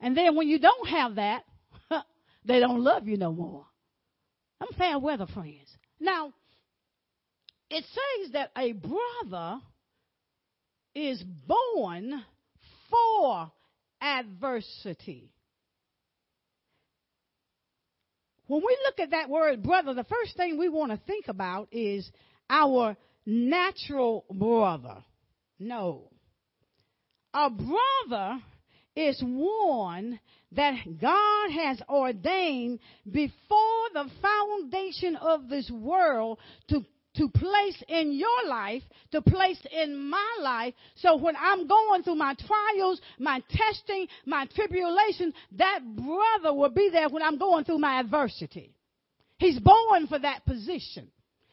And 0.00 0.16
then 0.16 0.34
when 0.34 0.48
you 0.48 0.60
don't 0.60 0.88
have 0.88 1.16
that, 1.16 1.44
they 2.46 2.58
don't 2.58 2.80
love 2.80 3.06
you 3.06 3.18
no 3.18 3.32
more. 3.32 3.66
I'm 4.58 4.74
fair 4.78 4.98
weather 4.98 5.26
friends. 5.26 5.68
Now, 6.00 6.32
it 7.68 7.84
says 7.84 8.32
that 8.32 8.52
a 8.56 8.72
brother 8.72 9.60
is 10.94 11.22
born 11.22 12.24
for 12.88 13.52
adversity. 14.00 15.34
When 18.52 18.60
we 18.60 18.76
look 18.84 19.00
at 19.00 19.12
that 19.12 19.30
word 19.30 19.62
brother, 19.62 19.94
the 19.94 20.04
first 20.04 20.36
thing 20.36 20.58
we 20.58 20.68
want 20.68 20.92
to 20.92 21.00
think 21.06 21.28
about 21.28 21.68
is 21.72 22.06
our 22.50 22.98
natural 23.24 24.26
brother. 24.30 25.02
No. 25.58 26.10
A 27.32 27.48
brother 27.48 28.42
is 28.94 29.18
one 29.24 30.20
that 30.54 30.74
God 31.00 31.50
has 31.50 31.80
ordained 31.88 32.80
before 33.10 33.88
the 33.94 34.10
foundation 34.20 35.16
of 35.16 35.48
this 35.48 35.70
world 35.70 36.38
to 36.68 36.84
to 37.16 37.28
place 37.28 37.82
in 37.88 38.12
your 38.12 38.48
life, 38.48 38.82
to 39.10 39.20
place 39.22 39.60
in 39.70 40.08
my 40.08 40.36
life. 40.40 40.74
So 40.96 41.16
when 41.16 41.34
I'm 41.36 41.66
going 41.66 42.02
through 42.02 42.14
my 42.16 42.34
trials, 42.46 43.00
my 43.18 43.42
testing, 43.50 44.08
my 44.26 44.46
tribulation, 44.54 45.34
that 45.58 45.80
brother 45.84 46.54
will 46.54 46.70
be 46.70 46.88
there 46.90 47.08
when 47.08 47.22
I'm 47.22 47.38
going 47.38 47.64
through 47.64 47.78
my 47.78 48.00
adversity. 48.00 48.74
He's 49.38 49.58
born 49.58 50.06
for 50.06 50.18
that 50.18 50.46
position. 50.46 51.08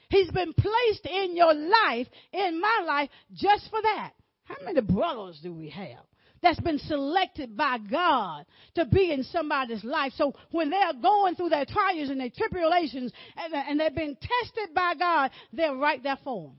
He's 0.09 0.31
been 0.31 0.53
placed 0.53 1.05
in 1.05 1.35
your 1.35 1.53
life, 1.53 2.07
in 2.31 2.59
my 2.59 2.83
life, 2.85 3.09
just 3.33 3.69
for 3.69 3.81
that. 3.81 4.13
How 4.45 4.55
many 4.63 4.81
brothers 4.81 5.39
do 5.43 5.53
we 5.53 5.69
have? 5.69 6.08
That's 6.41 6.59
been 6.59 6.79
selected 6.79 7.55
by 7.55 7.77
God 7.77 8.45
to 8.75 8.85
be 8.85 9.11
in 9.11 9.23
somebody's 9.23 9.83
life. 9.83 10.13
So 10.15 10.33
when 10.51 10.69
they're 10.69 10.93
going 11.01 11.35
through 11.35 11.49
their 11.49 11.65
trials 11.65 12.09
and 12.09 12.19
their 12.19 12.29
tribulations 12.29 13.11
and, 13.35 13.53
and 13.53 13.79
they've 13.79 13.95
been 13.95 14.15
tested 14.15 14.73
by 14.73 14.93
God, 14.97 15.31
they're 15.53 15.75
right 15.75 16.01
there 16.01 16.17
for 16.23 16.47
them. 16.47 16.57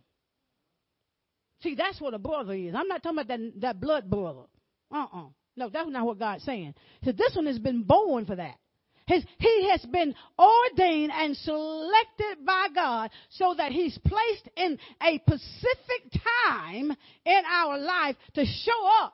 See, 1.63 1.75
that's 1.75 2.01
what 2.01 2.15
a 2.15 2.19
brother 2.19 2.55
is. 2.55 2.75
I'm 2.75 2.89
not 2.89 3.03
talking 3.03 3.19
about 3.19 3.29
that, 3.29 3.61
that 3.61 3.81
blood 3.81 4.09
brother. 4.09 4.43
Uh-uh. 4.93 5.27
No, 5.57 5.69
that's 5.69 5.91
not 5.91 6.07
what 6.07 6.19
God's 6.19 6.45
saying. 6.45 6.75
So 7.05 7.13
this 7.13 7.35
one 7.35 7.47
has 7.47 7.59
been 7.59 7.83
born 7.83 8.25
for 8.25 8.37
that. 8.37 8.57
His, 9.07 9.25
he 9.39 9.69
has 9.71 9.85
been 9.87 10.15
ordained 10.39 11.11
and 11.13 11.37
selected 11.37 12.47
by 12.47 12.69
God 12.75 13.11
so 13.31 13.55
that 13.59 13.73
he's 13.73 13.99
placed 13.99 14.49
in 14.57 14.79
a 15.03 15.19
specific 15.19 16.23
time 16.47 16.93
in 17.25 17.43
our 17.51 17.77
life 17.77 18.17
to 18.35 18.45
show 18.45 18.91
up 19.03 19.13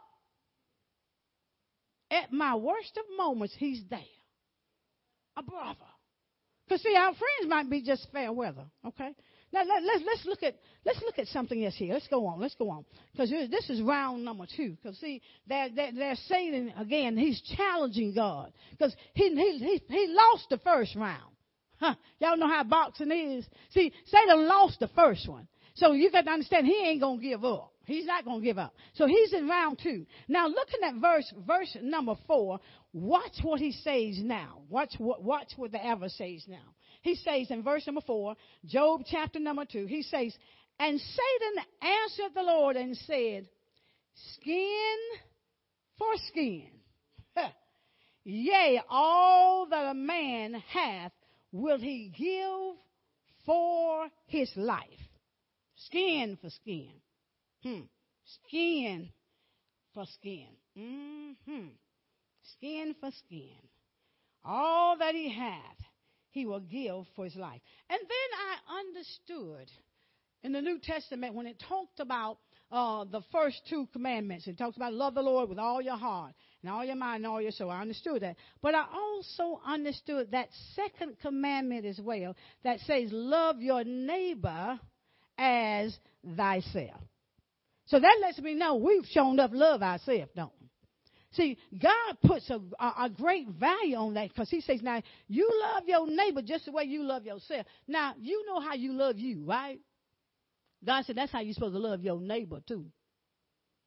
at 2.11 2.33
my 2.33 2.55
worst 2.55 2.97
of 2.97 3.05
moments, 3.17 3.55
he's 3.59 3.83
there. 3.91 4.01
A 5.37 5.43
brother. 5.43 5.79
Because 6.67 6.83
see, 6.83 6.97
our 6.97 7.13
friends 7.13 7.49
might 7.49 7.71
be 7.71 7.83
just 7.83 8.09
fair 8.13 8.33
weather, 8.33 8.65
okay? 8.85 9.15
Now 9.53 9.63
let, 9.65 9.83
let's 9.83 10.03
let's 10.05 10.27
look 10.27 10.43
at 10.43 10.57
let's 10.85 11.01
look 11.03 11.19
at 11.19 11.29
something 11.29 11.65
else 11.65 11.77
here. 11.77 11.95
Let's 11.95 12.09
go 12.09 12.27
on. 12.27 12.41
Let's 12.41 12.57
go 12.57 12.71
on 12.71 12.85
because 13.13 13.31
this 13.31 13.71
is 13.71 13.81
round 13.81 14.25
number 14.25 14.45
two. 14.57 14.77
Because 14.83 14.99
see, 14.99 15.23
they're, 15.47 15.69
they're, 15.75 15.93
they're 15.93 16.17
saying 16.27 16.73
again, 16.77 17.17
he's 17.17 17.41
challenging 17.57 18.15
God 18.15 18.53
because 18.73 18.95
he, 19.15 19.31
he 19.31 19.59
he 19.59 19.83
he 19.89 20.07
lost 20.09 20.47
the 20.51 20.59
first 20.59 20.97
round. 20.97 21.33
Huh. 21.79 21.95
Y'all 22.19 22.37
know 22.37 22.49
how 22.49 22.65
boxing 22.65 23.13
is. 23.13 23.47
See, 23.71 23.93
Satan 24.07 24.49
lost 24.49 24.81
the 24.81 24.89
first 24.89 25.29
one, 25.29 25.47
so 25.75 25.93
you 25.93 26.11
got 26.11 26.23
to 26.23 26.31
understand 26.31 26.67
he 26.67 26.85
ain't 26.85 27.01
gonna 27.01 27.21
give 27.21 27.45
up. 27.45 27.73
He's 27.87 28.05
not 28.05 28.25
going 28.25 28.41
to 28.41 28.45
give 28.45 28.59
up. 28.59 28.75
So 28.95 29.07
he's 29.07 29.33
in 29.33 29.49
round 29.49 29.79
two. 29.81 30.07
Now, 30.29 30.49
looking 30.49 30.81
at 30.85 30.97
verse 30.97 31.33
verse 31.47 31.77
number 31.81 32.15
four, 32.27 32.59
watch 32.93 33.39
what 33.43 33.61
he 33.61 33.73
says 33.73 34.19
now. 34.23 34.59
Watch 34.69 34.95
what 34.99 35.23
watch 35.23 35.53
what 35.57 35.71
the 35.73 35.85
ever 35.85 36.09
says 36.09 36.45
now. 36.49 36.75
He 37.03 37.15
says 37.15 37.47
in 37.51 37.63
verse 37.63 37.87
number 37.87 38.01
four, 38.05 38.35
Job 38.65 39.03
chapter 39.09 39.39
number 39.39 39.65
two, 39.65 39.87
he 39.87 40.03
says, 40.03 40.37
And 40.81 41.01
Satan 41.01 41.65
answered 41.81 42.35
the 42.35 42.43
Lord 42.43 42.75
and 42.75 42.97
said, 42.97 43.49
Skin 44.35 44.97
for 45.97 46.13
skin. 46.27 46.67
Yea, 48.25 48.83
all 48.89 49.69
that 49.71 49.91
a 49.91 49.95
man 49.95 50.55
hath 50.55 51.13
will 51.53 51.79
he 51.79 52.13
give 52.19 52.77
for 53.45 54.09
his 54.27 54.51
life. 54.57 54.83
Skin 55.77 56.37
for 56.43 56.51
skin. 56.51 56.91
Hmm. 57.67 57.81
Skin 58.25 59.09
for 59.93 60.05
skin. 60.15 60.47
Mm-hmm. 60.79 61.67
Skin 62.53 62.95
for 63.01 63.11
skin. 63.25 63.59
All 64.45 64.97
that 64.99 65.17
he 65.17 65.35
had, 65.35 65.75
he 66.31 66.47
will 66.47 66.61
give 66.61 67.07
for 67.17 67.25
his 67.25 67.35
life. 67.35 67.61
And 67.91 67.99
then 68.01 68.09
I 68.09 68.79
understood 68.79 69.69
in 70.45 70.53
the 70.53 70.63
New 70.63 70.79
Testament 70.79 71.35
when 71.35 71.49
it 71.49 71.61
talked 71.69 71.99
about 71.99 72.39
uh, 72.71 73.05
the 73.05 73.23
first 73.33 73.63
two 73.69 73.89
commandments. 73.93 74.47
It 74.47 74.59
talks 74.59 74.77
about 74.77 74.93
love 74.93 75.15
the 75.15 75.23
Lord 75.23 75.49
with 75.49 75.59
all 75.59 75.83
your 75.83 75.97
heart 75.97 76.35
and 76.63 76.71
all 76.71 76.85
your 76.85 76.95
mind 76.95 77.25
and 77.25 77.27
all 77.27 77.43
your 77.43 77.51
soul. 77.51 77.71
I 77.71 77.81
understood 77.81 78.23
that. 78.23 78.37
But 78.63 78.77
I 78.77 78.85
also 78.95 79.61
understood 79.67 80.31
that 80.31 80.51
second 80.77 81.17
commandment 81.21 81.85
as 81.85 81.99
well 82.01 82.37
that 82.63 82.79
says 82.87 83.09
love 83.11 83.61
your 83.61 83.83
neighbor 83.83 84.79
as 85.37 85.99
thyself. 86.37 87.01
So 87.87 88.01
that 88.01 88.19
lets 88.21 88.39
me 88.39 88.55
know 88.55 88.77
we've 88.77 89.07
shown 89.07 89.39
up 89.39 89.51
love 89.55 89.83
ourselves, 89.83 90.33
don't 90.35 90.53
we? 90.61 90.67
See, 91.33 91.59
God 91.79 92.17
puts 92.25 92.49
a, 92.51 92.61
a, 92.81 93.11
great 93.11 93.49
value 93.49 93.97
on 93.97 94.15
that 94.15 94.29
because 94.31 94.49
He 94.49 94.61
says, 94.61 94.81
now, 94.83 95.03
you 95.29 95.49
love 95.63 95.83
your 95.87 96.07
neighbor 96.07 96.41
just 96.41 96.65
the 96.65 96.73
way 96.73 96.85
you 96.85 97.03
love 97.03 97.25
yourself. 97.25 97.67
Now, 97.87 98.15
you 98.19 98.45
know 98.47 98.61
how 98.61 98.75
you 98.75 98.93
love 98.93 99.19
you, 99.19 99.45
right? 99.45 99.79
God 100.85 101.05
said 101.05 101.17
that's 101.17 101.33
how 101.33 101.41
you're 101.41 101.53
supposed 101.53 101.75
to 101.75 101.79
love 101.79 102.03
your 102.03 102.21
neighbor, 102.21 102.61
too. 102.67 102.87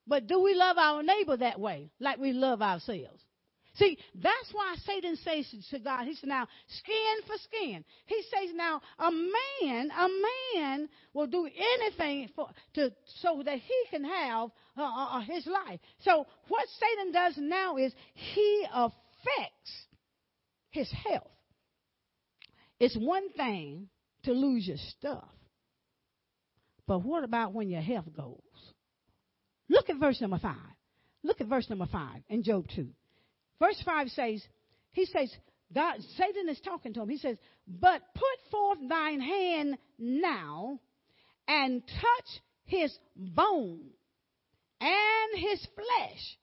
But 0.06 0.28
do 0.28 0.42
we 0.42 0.54
love 0.54 0.78
our 0.78 1.02
neighbor 1.02 1.38
that 1.38 1.60
way, 1.60 1.90
like 2.00 2.20
we 2.20 2.34
love 2.34 2.62
ourselves? 2.62 3.24
See, 3.76 3.98
that's 4.16 4.52
why 4.52 4.76
Satan 4.86 5.16
says 5.18 5.46
to 5.70 5.80
God, 5.80 6.06
he 6.06 6.16
said, 6.16 6.30
now, 6.30 6.48
skin 6.68 6.96
for 7.28 7.36
skin. 7.38 7.84
He 8.08 8.22
says, 8.24 8.54
now, 8.56 8.82
a 8.98 9.12
man, 9.12 9.92
a 9.92 10.08
man 10.56 10.90
will 11.14 11.28
do 11.28 11.48
anything 11.48 12.30
for, 12.36 12.50
to, 12.76 12.92
so 13.22 13.42
that 13.46 13.60
he 13.60 13.84
can 13.92 14.04
have 14.04 14.50
uh, 14.78 14.82
uh, 14.82 15.18
uh, 15.18 15.22
his 15.22 15.46
life. 15.46 15.80
So 16.02 16.26
what 16.48 16.68
Satan 16.80 17.12
does 17.12 17.36
now 17.38 17.78
is 17.78 17.94
he 18.14 18.66
affects 18.74 19.86
his 20.72 20.92
health. 21.08 21.28
It's 22.80 22.96
one 22.98 23.30
thing 23.34 23.90
to 24.24 24.32
lose 24.32 24.68
your 24.68 24.78
stuff. 24.98 25.28
But 26.88 27.04
what 27.04 27.24
about 27.24 27.54
when 27.54 27.70
your 27.70 27.82
health 27.82 28.08
goes? 28.16 28.40
Look 29.70 29.90
at 29.90 29.98
verse 29.98 30.20
number 30.22 30.40
five. 30.40 30.56
Look 31.24 31.42
at 31.42 31.48
verse 31.48 31.70
number 31.70 31.86
five 31.86 32.22
in 32.30 32.44
Job 32.44 32.66
2. 32.76 32.88
Verse 33.60 33.82
5 33.86 34.10
says, 34.10 34.44
He 34.92 35.06
says, 35.06 35.34
God, 35.74 35.98
Satan 36.18 36.50
is 36.50 36.60
talking 36.62 36.94
to 36.94 37.02
him. 37.02 37.10
He 37.10 37.18
says, 37.18 37.38
But 37.68 38.02
put 38.16 38.52
forth 38.52 38.80
thine 38.88 39.20
hand 39.20 39.78
now 39.98 40.80
and 41.48 41.84
touch 41.86 42.42
his 42.66 42.98
bone 43.16 43.82
and 44.80 45.42
his 45.42 45.68
flesh, 45.76 46.38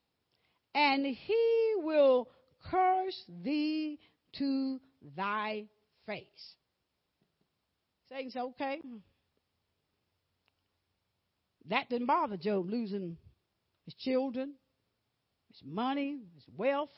and 0.74 1.06
he 1.06 1.74
will 1.78 2.28
curse 2.70 3.24
thee 3.42 3.98
to 4.38 4.80
thy 5.16 5.64
face. 6.06 6.54
Satan 8.10 8.30
said, 8.30 8.42
Okay. 8.42 8.80
That 11.68 11.88
didn't 11.88 12.06
bother 12.06 12.36
Job 12.36 12.70
losing 12.70 13.16
his 13.86 13.94
children, 13.94 14.54
his 15.58 15.68
money, 15.68 16.18
his 16.34 16.44
wealth. 16.56 16.90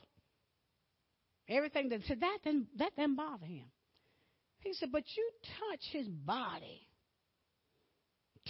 Everything 1.48 1.88
that 1.90 2.00
said 2.06 2.20
that 2.20 2.38
didn't 2.44 2.66
that 2.78 2.94
didn't 2.96 3.16
bother 3.16 3.46
him. 3.46 3.66
He 4.60 4.74
said, 4.74 4.92
But 4.92 5.04
you 5.16 5.30
touch 5.70 5.80
his 5.92 6.08
body, 6.08 6.86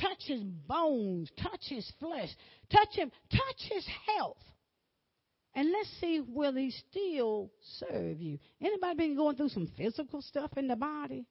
touch 0.00 0.22
his 0.26 0.42
bones, 0.42 1.30
touch 1.40 1.62
his 1.68 1.90
flesh, 2.00 2.30
touch 2.72 2.88
him, 2.92 3.10
touch 3.30 3.70
his 3.70 3.86
health. 4.16 4.42
And 5.54 5.70
let's 5.72 5.90
see 6.00 6.20
will 6.20 6.54
he 6.54 6.70
still 6.70 7.50
serve 7.78 8.20
you. 8.20 8.38
Anybody 8.60 8.96
been 8.96 9.16
going 9.16 9.36
through 9.36 9.48
some 9.50 9.68
physical 9.76 10.22
stuff 10.22 10.52
in 10.56 10.68
the 10.68 10.76
body? 10.76 11.26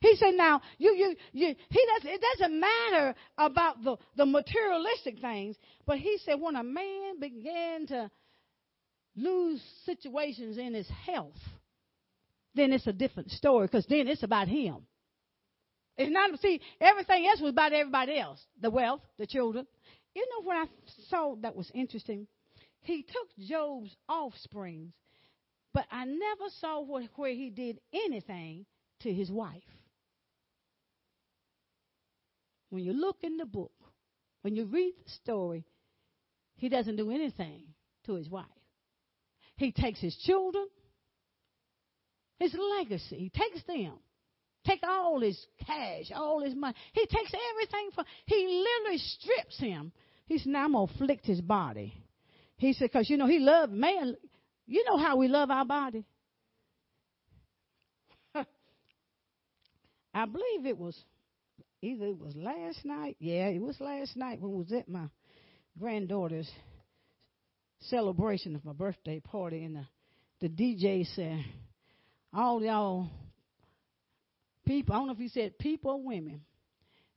He 0.00 0.14
said, 0.16 0.34
now, 0.34 0.60
you, 0.78 0.94
you, 0.94 1.16
you, 1.32 1.54
he 1.70 1.86
does, 1.94 2.02
it 2.04 2.22
doesn't 2.38 2.60
matter 2.60 3.14
about 3.36 3.82
the, 3.82 3.96
the 4.16 4.26
materialistic 4.26 5.20
things, 5.20 5.56
but 5.86 5.98
he 5.98 6.18
said 6.24 6.40
when 6.40 6.54
a 6.54 6.62
man 6.62 7.18
began 7.18 7.86
to 7.88 8.10
lose 9.16 9.60
situations 9.84 10.56
in 10.56 10.74
his 10.74 10.88
health, 11.04 11.38
then 12.54 12.72
it's 12.72 12.86
a 12.86 12.92
different 12.92 13.30
story 13.32 13.66
because 13.66 13.86
then 13.88 14.06
it's 14.06 14.22
about 14.22 14.46
him. 14.46 14.76
It's 15.96 16.12
not, 16.12 16.38
see, 16.38 16.60
everything 16.80 17.26
else 17.26 17.40
was 17.40 17.50
about 17.50 17.72
everybody 17.72 18.18
else 18.18 18.40
the 18.60 18.70
wealth, 18.70 19.00
the 19.18 19.26
children. 19.26 19.66
You 20.14 20.26
know 20.30 20.46
what 20.46 20.56
I 20.56 20.70
saw 21.10 21.34
that 21.42 21.56
was 21.56 21.70
interesting? 21.74 22.28
He 22.82 23.02
took 23.02 23.48
Job's 23.48 23.94
offsprings, 24.08 24.92
but 25.74 25.86
I 25.90 26.04
never 26.04 26.50
saw 26.60 26.82
where, 26.82 27.08
where 27.16 27.34
he 27.34 27.50
did 27.50 27.80
anything 27.92 28.64
to 29.00 29.12
his 29.12 29.30
wife. 29.30 29.62
When 32.70 32.84
you 32.84 32.92
look 32.92 33.18
in 33.22 33.36
the 33.36 33.46
book, 33.46 33.72
when 34.42 34.54
you 34.56 34.66
read 34.66 34.94
the 35.04 35.10
story, 35.22 35.64
he 36.56 36.68
doesn't 36.68 36.96
do 36.96 37.10
anything 37.10 37.62
to 38.06 38.14
his 38.14 38.28
wife. 38.28 38.46
He 39.56 39.72
takes 39.72 40.00
his 40.00 40.16
children, 40.16 40.66
his 42.38 42.54
legacy, 42.78 43.16
he 43.16 43.30
takes 43.30 43.64
them. 43.66 43.94
Take 44.64 44.82
all 44.82 45.20
his 45.20 45.38
cash, 45.66 46.10
all 46.14 46.40
his 46.40 46.54
money. 46.54 46.74
He 46.92 47.06
takes 47.06 47.32
everything 47.52 47.90
from, 47.94 48.04
he 48.26 48.64
literally 48.66 48.98
strips 48.98 49.58
him. 49.58 49.92
He 50.26 50.38
said, 50.38 50.48
now 50.48 50.64
I'm 50.64 50.72
to 50.72 50.78
afflict 50.78 51.24
his 51.24 51.40
body. 51.40 51.94
He 52.56 52.74
said, 52.74 52.90
because, 52.92 53.08
you 53.08 53.16
know, 53.16 53.26
he 53.26 53.38
loved, 53.38 53.72
man, 53.72 54.16
you 54.66 54.84
know 54.84 54.98
how 54.98 55.16
we 55.16 55.28
love 55.28 55.50
our 55.50 55.64
body. 55.64 56.04
I 58.34 60.26
believe 60.26 60.66
it 60.66 60.76
was 60.76 60.98
either 61.82 62.06
it 62.06 62.18
was 62.18 62.34
last 62.36 62.84
night. 62.84 63.16
Yeah, 63.20 63.48
it 63.48 63.60
was 63.60 63.80
last 63.80 64.16
night 64.16 64.40
when 64.40 64.52
I 64.52 64.56
was 64.56 64.72
at 64.72 64.88
my 64.88 65.08
granddaughter's 65.78 66.50
celebration 67.82 68.56
of 68.56 68.64
my 68.64 68.72
birthday 68.72 69.20
party, 69.20 69.64
and 69.64 69.76
the, 69.76 69.86
the 70.40 70.48
DJ 70.48 71.06
said, 71.14 71.44
"All 72.32 72.62
y'all 72.62 73.08
people, 74.66 74.94
I 74.94 74.98
don't 74.98 75.06
know 75.06 75.12
if 75.12 75.18
he 75.18 75.28
said 75.28 75.58
people 75.58 75.92
or 75.92 76.02
women 76.02 76.42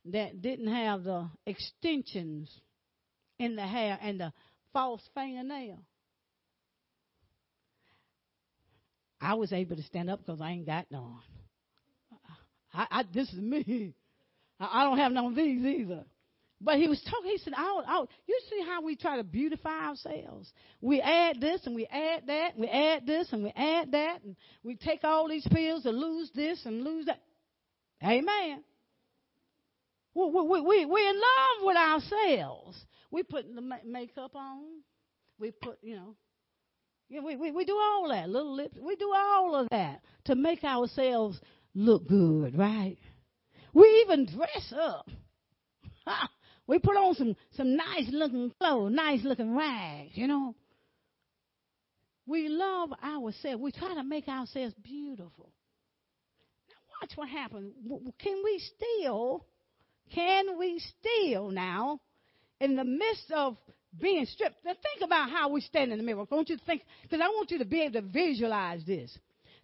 that 0.06 0.40
didn't 0.40 0.68
have 0.72 1.04
the 1.04 1.28
extensions 1.46 2.50
in 3.38 3.56
the 3.56 3.66
hair 3.66 3.98
and 4.00 4.20
the 4.20 4.32
false 4.72 5.02
fingernail." 5.14 5.78
I 9.20 9.34
was 9.34 9.52
able 9.52 9.76
to 9.76 9.82
stand 9.84 10.10
up 10.10 10.18
because 10.18 10.40
I 10.40 10.50
ain't 10.50 10.66
got 10.66 10.90
none. 10.90 11.20
I, 12.74 12.86
I, 12.90 13.04
this 13.12 13.28
is 13.32 13.38
me. 13.38 13.94
I 14.70 14.84
don't 14.84 14.98
have 14.98 15.12
none 15.12 15.26
of 15.26 15.34
these 15.34 15.64
either. 15.64 16.04
But 16.60 16.76
he 16.76 16.86
was 16.86 17.02
talking, 17.02 17.30
he 17.30 17.38
said, 17.38 17.54
I'll, 17.56 17.82
I'll, 17.86 18.08
you 18.26 18.40
see 18.48 18.62
how 18.64 18.82
we 18.82 18.94
try 18.94 19.16
to 19.16 19.24
beautify 19.24 19.88
ourselves? 19.88 20.52
We 20.80 21.00
add 21.00 21.40
this 21.40 21.60
and 21.66 21.74
we 21.74 21.86
add 21.86 22.28
that, 22.28 22.52
and 22.54 22.60
we 22.60 22.68
add 22.68 23.04
this 23.04 23.32
and 23.32 23.42
we 23.42 23.52
add 23.56 23.90
that, 23.92 24.22
and 24.22 24.36
we 24.62 24.76
take 24.76 25.02
all 25.02 25.28
these 25.28 25.46
pills 25.50 25.82
to 25.82 25.90
lose 25.90 26.30
this 26.34 26.64
and 26.64 26.84
lose 26.84 27.06
that. 27.06 27.20
Amen. 28.04 28.62
We, 30.14 30.30
we, 30.30 30.60
we, 30.60 30.84
we're 30.84 31.10
in 31.10 31.16
love 31.16 31.62
with 31.62 31.76
ourselves. 31.76 32.84
We 33.10 33.24
put 33.24 33.52
the 33.52 33.78
makeup 33.84 34.36
on. 34.36 34.60
We 35.38 35.50
put, 35.50 35.78
you 35.82 35.96
know, 35.96 36.14
yeah, 37.08 37.20
we, 37.20 37.36
we, 37.36 37.50
we 37.50 37.64
do 37.64 37.76
all 37.76 38.08
that. 38.08 38.28
Little 38.28 38.54
lips. 38.54 38.76
We 38.80 38.94
do 38.96 39.12
all 39.14 39.56
of 39.56 39.68
that 39.70 40.00
to 40.26 40.36
make 40.36 40.62
ourselves 40.62 41.40
look 41.74 42.06
good, 42.08 42.56
right? 42.56 42.98
We 43.74 44.04
even 44.04 44.26
dress 44.26 44.74
up. 44.78 45.08
we 46.66 46.78
put 46.78 46.96
on 46.96 47.14
some, 47.14 47.36
some 47.56 47.76
nice 47.76 48.08
looking 48.10 48.52
clothes, 48.58 48.92
nice 48.92 49.24
looking 49.24 49.56
rags, 49.56 50.10
you 50.14 50.26
know. 50.26 50.54
We 52.26 52.48
love 52.48 52.90
ourselves. 53.02 53.60
We 53.60 53.72
try 53.72 53.94
to 53.94 54.04
make 54.04 54.28
ourselves 54.28 54.74
beautiful. 54.82 55.50
Now 56.68 56.76
watch 57.00 57.12
what 57.16 57.28
happens. 57.28 57.74
Can 58.18 58.42
we 58.44 58.62
still, 58.76 59.44
can 60.14 60.58
we 60.58 60.80
still 61.00 61.50
now, 61.50 62.00
in 62.60 62.76
the 62.76 62.84
midst 62.84 63.30
of 63.34 63.56
being 64.00 64.24
stripped, 64.26 64.64
now 64.64 64.72
think 64.72 65.04
about 65.04 65.30
how 65.30 65.50
we 65.50 65.60
stand 65.60 65.92
in 65.92 65.98
the 65.98 66.04
mirror. 66.04 66.24
I 66.30 66.34
want 66.34 66.48
you 66.48 66.56
to 66.56 66.64
think, 66.64 66.82
because 67.02 67.20
I 67.22 67.28
want 67.28 67.50
you 67.50 67.58
to 67.58 67.64
be 67.64 67.82
able 67.82 68.00
to 68.00 68.02
visualize 68.02 68.84
this. 68.86 69.16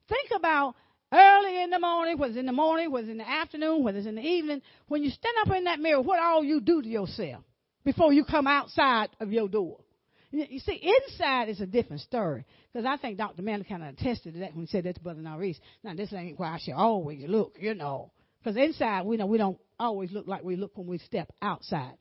Think 0.08 0.30
about 0.36 0.74
early 1.12 1.62
in 1.62 1.70
the 1.70 1.78
morning, 1.78 2.18
whether 2.18 2.30
it's 2.30 2.38
in 2.38 2.46
the 2.46 2.52
morning, 2.52 2.90
whether 2.90 3.06
it's 3.06 3.12
in 3.12 3.18
the 3.18 3.28
afternoon, 3.28 3.82
whether 3.82 3.98
it's 3.98 4.06
in 4.06 4.16
the 4.16 4.22
evening, 4.22 4.62
when 4.88 5.02
you 5.02 5.10
stand 5.10 5.34
up 5.42 5.54
in 5.56 5.64
that 5.64 5.80
mirror, 5.80 6.00
what 6.00 6.20
all 6.20 6.44
you 6.44 6.60
do 6.60 6.82
to 6.82 6.88
yourself 6.88 7.42
before 7.84 8.12
you 8.12 8.24
come 8.24 8.46
outside 8.46 9.08
of 9.20 9.32
your 9.32 9.48
door. 9.48 9.78
You 10.30 10.58
see, 10.58 10.94
inside 11.08 11.48
is 11.48 11.62
a 11.62 11.66
different 11.66 12.02
story. 12.02 12.44
Because 12.70 12.86
I 12.86 12.98
think 12.98 13.16
Dr. 13.16 13.40
Mann 13.40 13.64
kind 13.64 13.82
of 13.82 13.94
attested 13.94 14.34
to 14.34 14.40
that 14.40 14.54
when 14.54 14.66
he 14.66 14.70
said 14.70 14.84
that 14.84 14.96
to 14.96 15.00
Brother 15.00 15.22
Norris. 15.22 15.58
Now, 15.82 15.94
this 15.94 16.12
ain't 16.12 16.38
where 16.38 16.50
I 16.50 16.58
should 16.58 16.74
always 16.74 17.24
look, 17.26 17.56
you 17.58 17.74
know. 17.74 18.12
Because 18.38 18.56
inside, 18.56 19.06
we 19.06 19.16
know 19.16 19.24
we 19.24 19.38
don't 19.38 19.58
always 19.80 20.12
look 20.12 20.28
like 20.28 20.44
we 20.44 20.56
look 20.56 20.76
when 20.76 20.86
we 20.86 20.98
step 20.98 21.32
outside. 21.40 21.94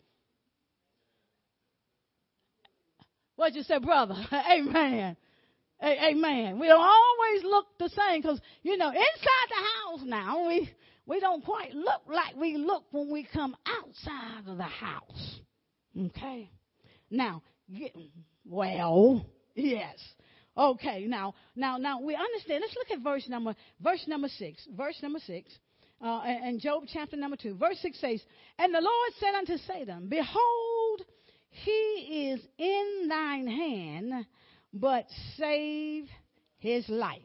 What 3.37 3.53
you 3.55 3.63
say, 3.63 3.79
brother? 3.79 4.15
Amen. 4.51 5.15
Amen. 5.83 6.59
We 6.59 6.67
don't 6.67 6.81
always 6.81 7.43
look 7.43 7.65
the 7.77 7.89
same 7.89 8.21
because, 8.21 8.39
you 8.63 8.77
know, 8.77 8.89
inside 8.89 9.47
the 9.49 9.55
house 9.55 10.01
now, 10.05 10.47
we, 10.47 10.69
we 11.05 11.19
don't 11.19 11.43
quite 11.43 11.73
look 11.73 12.01
like 12.07 12.35
we 12.35 12.57
look 12.57 12.85
when 12.91 13.11
we 13.11 13.27
come 13.31 13.55
outside 13.65 14.47
of 14.47 14.57
the 14.57 14.63
house. 14.63 15.39
Okay. 15.97 16.49
Now, 17.11 17.43
get, 17.71 17.95
well, 18.45 19.25
yes. 19.55 19.97
Okay, 20.57 21.05
now, 21.05 21.35
now, 21.55 21.77
now 21.77 22.01
we 22.01 22.15
understand. 22.15 22.61
Let's 22.61 22.75
look 22.75 22.97
at 22.97 23.03
verse 23.03 23.29
number, 23.29 23.55
verse 23.79 24.03
number 24.07 24.27
six. 24.27 24.67
Verse 24.75 24.97
number 25.03 25.19
six. 25.19 25.51
Uh, 26.01 26.21
and 26.25 26.59
Job 26.59 26.83
chapter 26.91 27.15
number 27.15 27.37
two. 27.37 27.55
Verse 27.55 27.77
six 27.81 27.99
says, 27.99 28.21
And 28.57 28.73
the 28.73 28.81
Lord 28.81 29.11
said 29.19 29.35
unto 29.35 29.57
Satan, 29.57 30.09
Behold, 30.09 31.01
he 31.49 32.31
is 32.31 32.41
in 32.57 33.07
thine 33.07 33.47
hand, 33.47 34.25
but 34.73 35.05
save 35.37 36.07
his 36.57 36.87
life. 36.89 37.21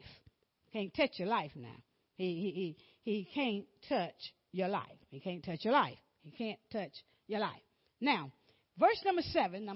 Can't 0.71 0.93
touch 0.93 1.11
your 1.17 1.27
life 1.27 1.51
now. 1.55 1.75
He, 2.15 2.25
he, 2.25 2.77
he, 3.03 3.11
he 3.11 3.27
can't 3.33 3.65
touch 3.89 4.33
your 4.51 4.67
life. 4.67 4.97
He 5.09 5.19
can't 5.19 5.43
touch 5.43 5.63
your 5.63 5.73
life. 5.73 5.97
He 6.23 6.31
can't 6.31 6.59
touch 6.71 6.93
your 7.27 7.39
life. 7.39 7.61
Now, 7.99 8.31
verse 8.77 9.01
number 9.05 9.21
seven, 9.21 9.69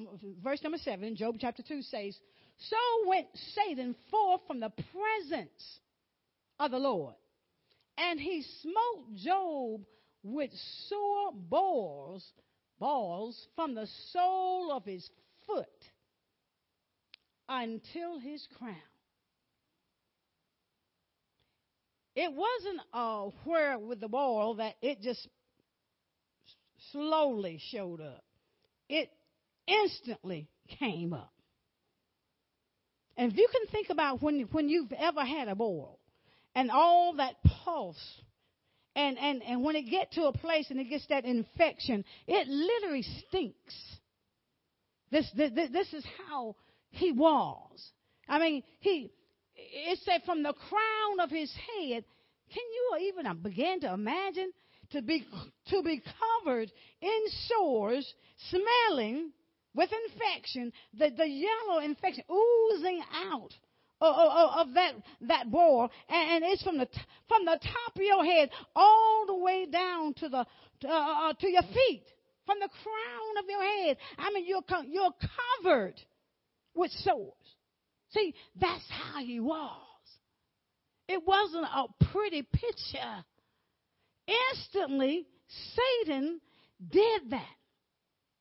verse 0.44 0.62
number 0.64 0.78
seven, 0.78 1.16
Job 1.16 1.36
chapter 1.40 1.64
two 1.68 1.82
says, 1.82 2.18
So 2.58 2.78
went 3.08 3.28
Satan 3.54 3.96
forth 4.10 4.42
from 4.48 4.60
the 4.60 4.72
presence 4.72 5.80
of 6.60 6.72
the 6.72 6.80
Lord, 6.80 7.16
and 7.98 8.20
he 8.20 8.44
smote 8.62 9.16
Job 9.16 9.82
with 10.24 10.52
sore 10.88 11.32
balls, 11.34 12.26
balls 12.80 13.48
from 13.56 13.76
the 13.76 13.88
sole 14.12 14.72
of 14.72 14.84
his 14.86 15.08
foot 15.46 15.68
until 17.50 18.20
his 18.20 18.46
crown. 18.58 18.76
It 22.16 22.34
wasn't 22.34 22.82
uh, 22.94 23.30
where 23.44 23.78
with 23.78 24.00
the 24.00 24.08
ball 24.08 24.56
that 24.56 24.76
it 24.82 25.02
just 25.02 25.28
slowly 26.92 27.60
showed 27.72 28.02
up. 28.02 28.24
It 28.90 29.10
instantly 29.68 30.48
came 30.80 31.14
up. 31.14 31.32
And 33.18 33.32
if 33.32 33.38
you 33.38 33.48
can 33.52 33.68
think 33.72 33.90
about 33.90 34.22
when 34.22 34.42
when 34.52 34.70
you've 34.70 34.92
ever 34.94 35.24
had 35.24 35.48
a 35.48 35.56
boil 35.56 36.00
and 36.56 36.72
all 36.72 37.14
that 37.18 37.36
pulse 37.64 38.22
and, 38.96 39.18
and, 39.20 39.44
and 39.44 39.64
when 39.64 39.76
it 39.76 39.84
get 39.84 40.12
to 40.14 40.24
a 40.24 40.32
place 40.32 40.72
and 40.72 40.80
it 40.80 40.86
gets 40.86 41.06
that 41.10 41.24
infection, 41.24 42.04
it 42.26 42.48
literally 42.48 43.04
stinks. 43.28 43.76
This, 45.12 45.30
this, 45.36 45.52
this 45.72 45.94
is 45.94 46.04
how 46.28 46.56
he 46.92 47.12
was. 47.12 47.92
I 48.28 48.40
mean, 48.40 48.64
he, 48.80 49.12
it 49.56 50.00
said 50.04 50.22
from 50.26 50.44
the 50.44 50.54
crown 50.54 51.20
of 51.20 51.30
his 51.30 51.52
head, 51.54 52.04
can 52.54 52.64
you 52.64 53.08
even 53.08 53.42
begin 53.42 53.82
to 53.82 53.94
imagine 53.94 54.52
to 54.92 55.02
be, 55.02 55.26
to 55.70 55.84
be 55.84 56.02
covered 56.46 56.72
in 57.02 57.20
sores, 57.48 58.14
smelling 58.50 59.32
with 59.74 59.90
infection, 60.10 60.72
the, 60.98 61.10
the 61.16 61.28
yellow 61.28 61.80
infection 61.84 62.24
oozing 62.32 63.02
out 63.14 63.54
of, 64.00 64.16
of, 64.16 64.68
of 64.68 64.74
that, 64.74 64.94
that 65.22 65.52
boil, 65.52 65.90
and, 66.10 66.44
it's 66.46 66.64
from 66.64 66.78
the, 66.78 66.88
from 67.28 67.46
the 67.46 67.60
top 67.62 67.96
of 67.96 68.02
your 68.02 68.24
head 68.24 68.50
all 68.76 69.26
the 69.28 69.36
way 69.36 69.66
down 69.66 70.14
to 70.16 70.30
the, 70.30 70.46
uh, 70.86 70.88
uh, 70.88 71.34
to 71.34 71.50
your 71.50 71.64
feet, 71.64 72.04
from 72.46 72.60
the 72.60 72.70
crown 72.70 73.44
of 73.44 73.50
your 73.50 73.62
head. 73.62 73.98
I 74.18 74.32
mean, 74.32 74.46
you're, 74.48 74.64
you're 74.86 75.14
covered 75.64 75.96
with 76.78 76.92
sores. 76.92 77.34
See, 78.12 78.34
that's 78.60 78.86
how 78.90 79.20
he 79.20 79.40
was. 79.40 79.82
It 81.08 81.26
wasn't 81.26 81.66
a 81.66 81.86
pretty 82.12 82.42
picture. 82.42 83.26
Instantly, 84.52 85.26
Satan 86.06 86.42
did 86.90 87.32
that. 87.32 87.46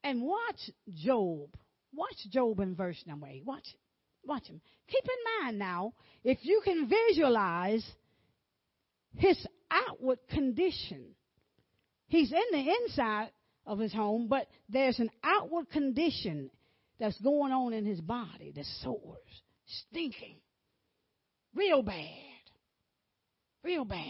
And 0.04 0.22
watch 0.22 0.70
Job. 0.94 1.48
Watch 1.92 2.16
Job 2.30 2.60
in 2.60 2.74
verse 2.74 3.02
number 3.06 3.26
8. 3.26 3.44
Watch 3.44 3.66
it. 3.66 3.80
Watch 4.24 4.46
him. 4.48 4.60
Keep 4.88 5.04
in 5.04 5.44
mind 5.44 5.58
now, 5.58 5.94
if 6.24 6.38
you 6.42 6.60
can 6.64 6.88
visualize 6.88 7.84
his 9.16 9.38
outward 9.70 10.18
condition, 10.28 11.14
he's 12.08 12.32
in 12.32 12.44
the 12.52 12.74
inside 12.82 13.30
of 13.66 13.78
his 13.78 13.92
home, 13.92 14.26
but 14.28 14.46
there's 14.68 14.98
an 14.98 15.10
outward 15.24 15.70
condition 15.70 16.50
that's 16.98 17.20
going 17.20 17.52
on 17.52 17.72
in 17.72 17.84
his 17.84 18.00
body, 18.00 18.52
the 18.54 18.64
sores, 18.82 19.42
stinking, 19.66 20.36
real 21.54 21.82
bad, 21.82 22.04
real 23.64 23.84
bad. 23.84 24.02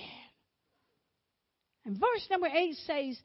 And 1.85 1.99
verse 1.99 2.27
number 2.31 2.49
8 2.49 2.75
says, 2.87 3.19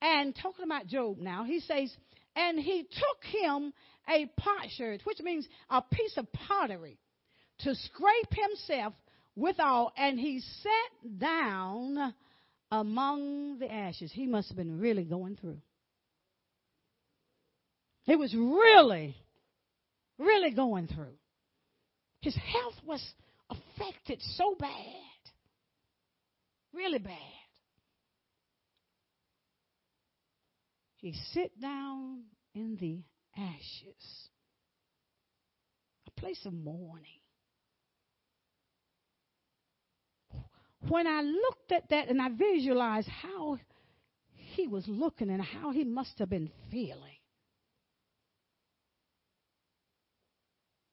and 0.00 0.34
talking 0.34 0.64
about 0.64 0.86
Job 0.86 1.18
now, 1.18 1.44
he 1.44 1.60
says, 1.60 1.94
and 2.34 2.58
he 2.58 2.82
took 2.82 3.24
him 3.24 3.72
a 4.08 4.26
potsherd, 4.36 5.00
which 5.04 5.20
means 5.20 5.46
a 5.70 5.82
piece 5.82 6.16
of 6.16 6.26
pottery, 6.32 6.98
to 7.60 7.74
scrape 7.74 8.34
himself 8.34 8.94
withal, 9.36 9.92
and 9.96 10.18
he 10.18 10.40
sat 10.40 11.18
down 11.18 12.12
among 12.70 13.58
the 13.58 13.70
ashes. 13.70 14.10
He 14.12 14.26
must 14.26 14.48
have 14.48 14.56
been 14.56 14.80
really 14.80 15.04
going 15.04 15.36
through. 15.36 15.58
He 18.04 18.16
was 18.16 18.34
really, 18.34 19.16
really 20.18 20.50
going 20.50 20.88
through. 20.88 21.16
His 22.20 22.34
health 22.36 22.74
was 22.84 23.02
affected 23.50 24.20
so 24.36 24.56
bad, 24.58 24.70
really 26.72 26.98
bad. 26.98 27.16
He 30.96 31.14
sit 31.32 31.60
down 31.60 32.22
in 32.54 32.76
the 32.80 33.02
ashes, 33.36 34.28
a 36.06 36.20
place 36.20 36.40
of 36.44 36.52
mourning. 36.52 37.06
When 40.88 41.06
I 41.06 41.22
looked 41.22 41.72
at 41.72 41.88
that 41.90 42.08
and 42.08 42.20
I 42.20 42.28
visualized 42.28 43.08
how 43.08 43.58
he 44.34 44.66
was 44.66 44.84
looking 44.86 45.30
and 45.30 45.42
how 45.42 45.70
he 45.70 45.84
must 45.84 46.18
have 46.18 46.30
been 46.30 46.50
feeling, 46.70 47.16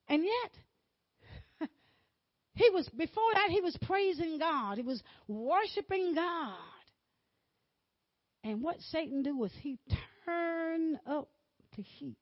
And 0.10 0.24
yet, 0.24 1.70
he 2.56 2.70
was, 2.72 2.90
before 2.90 3.32
that, 3.34 3.50
he 3.52 3.62
was 3.62 3.78
praising 3.84 4.40
God. 4.40 4.78
He 4.78 4.84
was 4.84 5.02
worshiping 5.28 6.16
God. 6.16 6.56
And 8.44 8.62
what 8.62 8.80
Satan 8.92 9.22
do 9.22 9.38
was 9.38 9.52
he 9.62 9.78
turned 10.26 10.98
up 11.06 11.30
the 11.78 11.84
heat. 11.84 12.18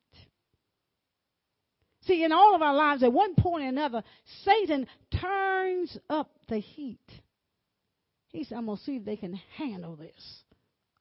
See, 2.01 2.23
in 2.23 2.31
all 2.31 2.55
of 2.55 2.61
our 2.61 2.73
lives, 2.73 3.03
at 3.03 3.11
one 3.11 3.35
point 3.35 3.63
or 3.63 3.67
another, 3.67 4.03
Satan 4.43 4.87
turns 5.21 5.97
up 6.09 6.31
the 6.47 6.59
heat. 6.59 6.99
He 8.29 8.43
said, 8.43 8.57
I'm 8.57 8.65
going 8.65 8.77
to 8.77 8.83
see 8.83 8.97
if 8.97 9.05
they 9.05 9.17
can 9.17 9.39
handle 9.57 9.95
this 9.95 10.43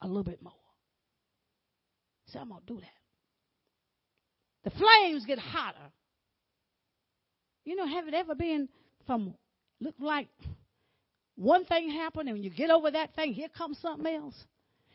a 0.01 0.07
little 0.07 0.25
bit 0.25 0.43
more. 0.43 0.53
So 2.29 2.41
I'm 2.41 2.49
going 2.49 2.61
to 2.61 2.67
do 2.67 2.81
that. 2.81 2.87
The 4.65 4.71
flames 4.71 5.25
get 5.27 5.39
hotter 5.39 5.93
you 7.67 7.77
know, 7.77 7.87
have 7.87 8.09
it 8.09 8.15
ever 8.15 8.35
been 8.35 8.69
from 9.07 9.35
look 9.81 9.97
like 10.01 10.29
one 11.35 11.67
thing 11.67 11.91
happened 11.91 12.29
and 12.29 12.39
when 12.39 12.45
you 12.45 12.51
get 12.51 12.71
over 12.71 12.91
that 12.91 13.15
thing, 13.15 13.35
here 13.35 13.49
comes 13.49 13.79
something 13.81 14.07
else. 14.07 14.37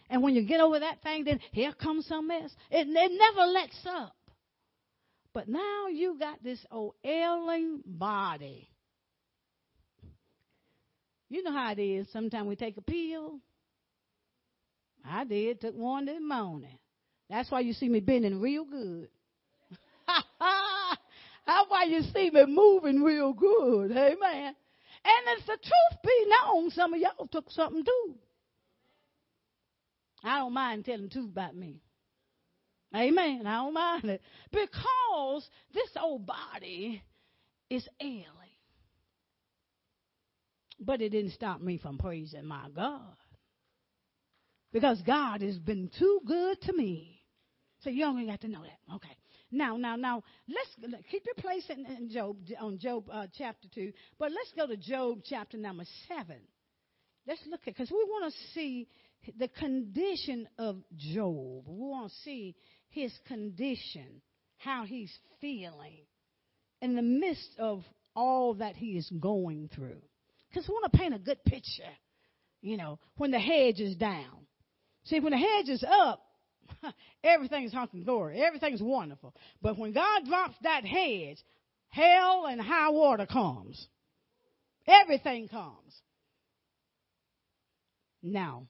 And 0.09 0.23
when 0.23 0.33
you 0.33 0.45
get 0.45 0.59
over 0.59 0.79
that 0.79 1.03
thing, 1.03 1.25
then 1.25 1.39
here 1.51 1.73
comes 1.73 2.07
something 2.07 2.41
else. 2.41 2.51
It, 2.71 2.87
it 2.89 3.11
never 3.35 3.47
lets 3.51 3.79
up. 3.85 4.15
But 5.33 5.47
now 5.47 5.87
you 5.87 6.17
got 6.17 6.43
this 6.43 6.59
old 6.71 6.95
ailing 7.03 7.81
body. 7.85 8.67
You 11.29 11.43
know 11.43 11.53
how 11.53 11.71
it 11.71 11.79
is. 11.79 12.07
Sometimes 12.11 12.47
we 12.47 12.55
take 12.55 12.75
a 12.75 12.81
pill. 12.81 13.39
I 15.05 15.23
did. 15.23 15.61
Took 15.61 15.75
one 15.75 16.05
this 16.05 16.19
morning. 16.21 16.77
That's 17.29 17.49
why 17.49 17.61
you 17.61 17.71
see 17.71 17.87
me 17.87 18.01
bending 18.01 18.41
real 18.41 18.65
good. 18.65 19.07
That's 21.45 21.69
why 21.69 21.83
you 21.85 22.01
see 22.13 22.29
me 22.31 22.45
moving 22.47 23.01
real 23.01 23.33
good. 23.33 23.91
Amen. 23.91 24.55
And 25.03 25.39
if 25.39 25.45
the 25.45 25.57
truth 25.57 26.01
be 26.03 26.25
known, 26.27 26.69
some 26.71 26.93
of 26.93 26.99
y'all 26.99 27.27
took 27.27 27.49
something 27.51 27.83
too. 27.83 28.15
I 30.23 30.39
don't 30.39 30.53
mind 30.53 30.85
telling 30.85 31.09
truth 31.09 31.31
about 31.31 31.55
me. 31.55 31.81
Amen. 32.95 33.47
I 33.47 33.55
don't 33.55 33.73
mind 33.73 34.05
it. 34.05 34.21
Because 34.51 35.49
this 35.73 35.89
old 35.99 36.25
body 36.25 37.01
is 37.69 37.87
ailing. 37.99 38.27
But 40.79 41.01
it 41.01 41.09
didn't 41.09 41.31
stop 41.31 41.61
me 41.61 41.77
from 41.77 41.97
praising 41.97 42.45
my 42.45 42.67
God. 42.75 43.15
Because 44.73 45.01
God 45.01 45.41
has 45.41 45.57
been 45.57 45.89
too 45.97 46.21
good 46.25 46.61
to 46.63 46.73
me. 46.73 47.23
So 47.83 47.89
you 47.89 48.05
only 48.05 48.25
got 48.25 48.41
to 48.41 48.47
know 48.47 48.61
that. 48.61 48.95
Okay. 48.95 49.15
Now, 49.51 49.75
now, 49.75 49.95
now, 49.97 50.23
let's 50.47 50.93
keep 51.09 51.25
your 51.25 51.35
place 51.35 51.65
in, 51.69 51.85
in 51.85 52.09
Job 52.09 52.37
on 52.59 52.79
Job 52.79 53.03
uh, 53.11 53.27
chapter 53.37 53.67
two, 53.73 53.91
but 54.17 54.31
let's 54.31 54.51
go 54.55 54.65
to 54.65 54.77
Job 54.77 55.19
chapter 55.25 55.57
number 55.57 55.83
seven. 56.07 56.37
Let's 57.27 57.41
look 57.49 57.59
at 57.67 57.73
because 57.75 57.91
we 57.91 58.03
want 58.07 58.33
to 58.33 58.39
see 58.53 58.87
the 59.37 59.49
condition 59.49 60.47
of 60.57 60.77
Job. 60.95 61.63
We 61.67 61.87
want 61.87 62.09
to 62.09 62.17
see 62.23 62.55
his 62.89 63.13
condition, 63.27 64.21
how 64.57 64.85
he's 64.85 65.11
feeling 65.39 66.05
in 66.81 66.95
the 66.95 67.01
midst 67.01 67.51
of 67.59 67.83
all 68.15 68.55
that 68.55 68.75
he 68.75 68.97
is 68.97 69.09
going 69.19 69.69
through. 69.75 70.01
Because 70.49 70.67
we 70.67 70.73
want 70.73 70.91
to 70.91 70.97
paint 70.97 71.13
a 71.13 71.19
good 71.19 71.43
picture, 71.45 71.83
you 72.61 72.77
know, 72.77 72.99
when 73.17 73.31
the 73.31 73.39
hedge 73.39 73.79
is 73.79 73.95
down. 73.95 74.47
See, 75.05 75.19
when 75.19 75.31
the 75.31 75.37
hedge 75.37 75.69
is 75.69 75.83
up, 75.87 76.21
everything's 77.23 77.73
hunky 77.73 78.03
dory, 78.03 78.41
everything's 78.41 78.81
wonderful. 78.81 79.33
But 79.61 79.77
when 79.77 79.93
God 79.93 80.25
drops 80.27 80.55
that 80.63 80.85
hedge, 80.85 81.37
hell 81.89 82.45
and 82.47 82.61
high 82.61 82.89
water 82.89 83.25
comes. 83.25 83.87
Everything 84.87 85.47
comes. 85.47 86.01
Now, 88.23 88.67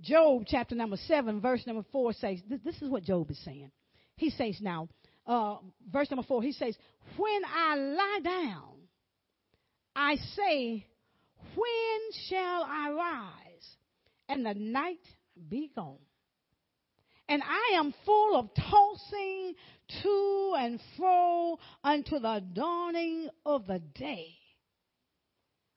Job 0.00 0.44
chapter 0.46 0.74
number 0.74 0.96
7, 0.96 1.40
verse 1.40 1.66
number 1.66 1.84
4 1.92 2.12
says, 2.14 2.38
this 2.48 2.80
is 2.80 2.88
what 2.88 3.02
Job 3.02 3.30
is 3.30 3.38
saying. 3.44 3.70
He 4.16 4.30
says 4.30 4.58
now, 4.60 4.88
uh, 5.26 5.56
verse 5.90 6.10
number 6.10 6.26
4, 6.26 6.42
he 6.42 6.52
says, 6.52 6.76
When 7.16 7.42
I 7.44 7.76
lie 7.76 8.20
down, 8.22 8.74
I 9.94 10.16
say, 10.16 10.86
When 11.54 12.00
shall 12.28 12.64
I 12.64 12.90
rise? 12.90 13.76
And 14.28 14.46
the 14.46 14.54
night 14.54 15.00
be 15.48 15.70
gone. 15.74 15.98
And 17.30 17.44
I 17.44 17.76
am 17.78 17.94
full 18.04 18.36
of 18.36 18.50
tossing 18.54 19.54
to 20.02 20.54
and 20.58 20.80
fro 20.96 21.60
unto 21.84 22.18
the 22.18 22.44
dawning 22.52 23.28
of 23.46 23.68
the 23.68 23.78
day. 23.78 24.34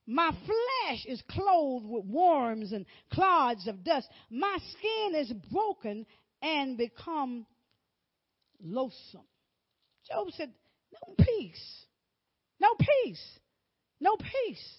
My 0.07 0.31
flesh 0.31 1.05
is 1.05 1.21
clothed 1.29 1.85
with 1.85 2.05
worms 2.05 2.71
and 2.71 2.87
clods 3.11 3.67
of 3.67 3.83
dust. 3.83 4.09
My 4.31 4.57
skin 4.71 5.13
is 5.15 5.31
broken 5.51 6.07
and 6.41 6.75
become 6.75 7.45
loathsome. 8.59 9.21
Job 10.07 10.29
said, 10.31 10.51
No 10.91 11.13
peace. 11.23 11.85
No 12.59 12.73
peace. 12.79 13.39
No 13.99 14.17
peace. 14.17 14.77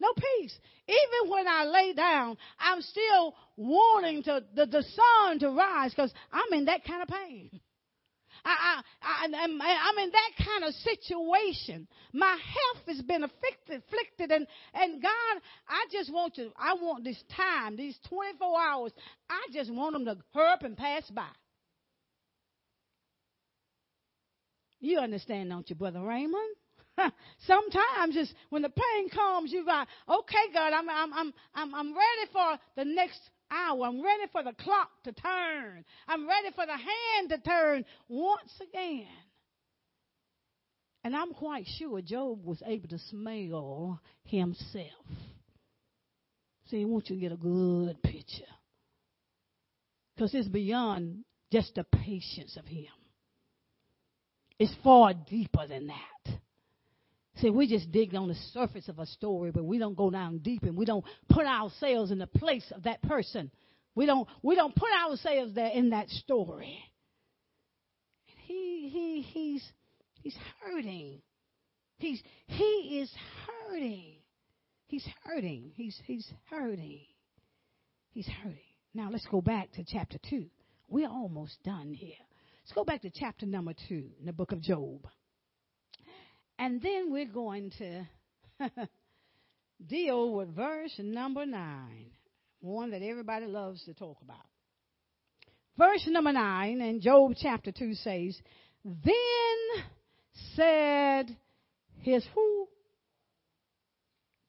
No 0.00 0.08
peace. 0.14 0.58
Even 0.88 1.30
when 1.30 1.46
I 1.46 1.64
lay 1.64 1.92
down, 1.92 2.36
I'm 2.58 2.80
still 2.80 3.34
wanting 3.56 4.22
to, 4.24 4.42
the, 4.54 4.66
the 4.66 4.82
sun 4.82 5.38
to 5.40 5.50
rise 5.50 5.90
because 5.90 6.12
I'm 6.32 6.58
in 6.58 6.64
that 6.64 6.84
kind 6.84 7.02
of 7.02 7.08
pain. 7.08 7.60
I, 8.42 8.80
I, 9.02 9.26
I, 9.26 9.26
I'm 9.34 9.98
in 9.98 10.10
that 10.10 10.44
kind 10.44 10.64
of 10.64 10.74
situation. 10.74 11.86
My 12.14 12.36
health 12.36 12.86
has 12.86 13.02
been 13.02 13.24
afflicted, 13.24 13.82
afflicted, 13.86 14.30
and, 14.30 14.46
and 14.72 15.02
God, 15.02 15.42
I 15.68 15.84
just 15.92 16.12
want 16.12 16.36
to, 16.36 16.50
I 16.58 16.74
want 16.74 17.04
this 17.04 17.22
time, 17.36 17.76
these 17.76 17.98
24 18.08 18.60
hours, 18.60 18.92
I 19.28 19.52
just 19.52 19.70
want 19.70 19.92
them 19.92 20.06
to 20.06 20.16
hurry 20.32 20.48
up 20.52 20.62
and 20.62 20.76
pass 20.76 21.08
by. 21.10 21.28
You 24.80 24.98
understand, 25.00 25.50
don't 25.50 25.68
you, 25.68 25.76
Brother 25.76 26.00
Raymond? 26.00 26.56
Sometimes 27.46 28.16
it's 28.16 28.32
when 28.50 28.62
the 28.62 28.70
pain 28.70 29.08
comes, 29.10 29.52
you're 29.52 29.64
like, 29.64 29.88
okay, 30.08 30.52
God, 30.52 30.72
I'm, 30.72 30.88
I'm, 30.88 31.12
I'm, 31.12 31.34
I'm, 31.54 31.74
I'm 31.74 31.94
ready 31.94 32.30
for 32.32 32.58
the 32.76 32.84
next 32.84 33.20
hour. 33.50 33.86
I'm 33.86 34.02
ready 34.02 34.24
for 34.32 34.42
the 34.42 34.52
clock 34.52 34.90
to 35.04 35.12
turn. 35.12 35.84
I'm 36.08 36.28
ready 36.28 36.50
for 36.54 36.66
the 36.66 36.76
hand 36.76 37.30
to 37.30 37.38
turn 37.38 37.84
once 38.08 38.52
again. 38.60 39.06
And 41.02 41.16
I'm 41.16 41.32
quite 41.32 41.66
sure 41.78 42.00
Job 42.02 42.44
was 42.44 42.62
able 42.66 42.88
to 42.88 42.98
smell 43.10 44.00
himself. 44.24 44.86
See, 46.70 46.82
I 46.82 46.84
want 46.84 47.08
you 47.08 47.16
to 47.16 47.20
get 47.20 47.32
a 47.32 47.36
good 47.36 48.02
picture. 48.02 48.44
Because 50.14 50.34
it's 50.34 50.48
beyond 50.48 51.24
just 51.50 51.74
the 51.74 51.84
patience 51.84 52.56
of 52.58 52.66
him. 52.66 52.92
It's 54.58 54.74
far 54.84 55.14
deeper 55.14 55.66
than 55.66 55.86
that. 55.86 56.19
See, 57.40 57.50
we 57.50 57.66
just 57.66 57.90
dig 57.90 58.14
on 58.14 58.28
the 58.28 58.34
surface 58.52 58.88
of 58.88 58.98
a 58.98 59.06
story, 59.06 59.50
but 59.50 59.64
we 59.64 59.78
don't 59.78 59.96
go 59.96 60.10
down 60.10 60.38
deep 60.38 60.62
and 60.64 60.76
we 60.76 60.84
don't 60.84 61.04
put 61.28 61.46
ourselves 61.46 62.10
in 62.10 62.18
the 62.18 62.26
place 62.26 62.70
of 62.74 62.82
that 62.82 63.02
person. 63.02 63.50
We 63.94 64.06
don't 64.06 64.28
we 64.42 64.54
don't 64.54 64.74
put 64.74 64.90
ourselves 64.92 65.54
there 65.54 65.70
in 65.70 65.90
that 65.90 66.08
story. 66.10 66.78
He 68.46 68.90
he 68.92 69.22
he's 69.22 69.64
he's 70.22 70.36
hurting. 70.60 71.22
He's 71.98 72.22
he 72.46 73.00
is 73.02 73.12
hurting. 73.46 74.16
He's 74.86 75.06
hurting. 75.24 75.72
He's 75.74 75.98
he's 76.04 76.30
hurting. 76.50 77.06
He's 78.10 78.28
hurting. 78.42 78.58
Now 78.92 79.08
let's 79.10 79.26
go 79.30 79.40
back 79.40 79.72
to 79.72 79.84
chapter 79.86 80.18
two. 80.28 80.46
We're 80.88 81.08
almost 81.08 81.62
done 81.64 81.94
here. 81.94 82.12
Let's 82.64 82.72
go 82.74 82.84
back 82.84 83.02
to 83.02 83.10
chapter 83.10 83.46
number 83.46 83.72
two 83.88 84.10
in 84.18 84.26
the 84.26 84.32
book 84.32 84.52
of 84.52 84.60
Job. 84.60 85.06
And 86.60 86.82
then 86.82 87.10
we're 87.10 87.24
going 87.24 87.72
to 87.78 88.06
deal 89.88 90.34
with 90.34 90.54
verse 90.54 90.92
number 90.98 91.46
nine, 91.46 92.10
one 92.60 92.90
that 92.90 93.00
everybody 93.00 93.46
loves 93.46 93.82
to 93.86 93.94
talk 93.94 94.18
about. 94.22 94.44
Verse 95.78 96.06
number 96.06 96.32
nine 96.32 96.82
in 96.82 97.00
Job 97.00 97.32
chapter 97.40 97.72
2 97.72 97.94
says, 97.94 98.38
Then 98.84 99.84
said 100.54 101.34
his 102.02 102.26
who? 102.34 102.68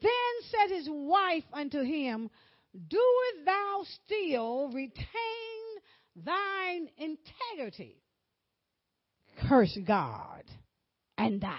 Then 0.01 0.11
said 0.49 0.75
his 0.75 0.89
wife 0.91 1.45
unto 1.53 1.81
him, 1.81 2.29
Doest 2.75 3.45
thou 3.45 3.85
still 4.03 4.69
retain 4.73 5.05
thine 6.17 6.89
integrity? 6.97 8.03
Curse 9.47 9.79
God 9.87 10.43
and 11.17 11.39
die. 11.39 11.57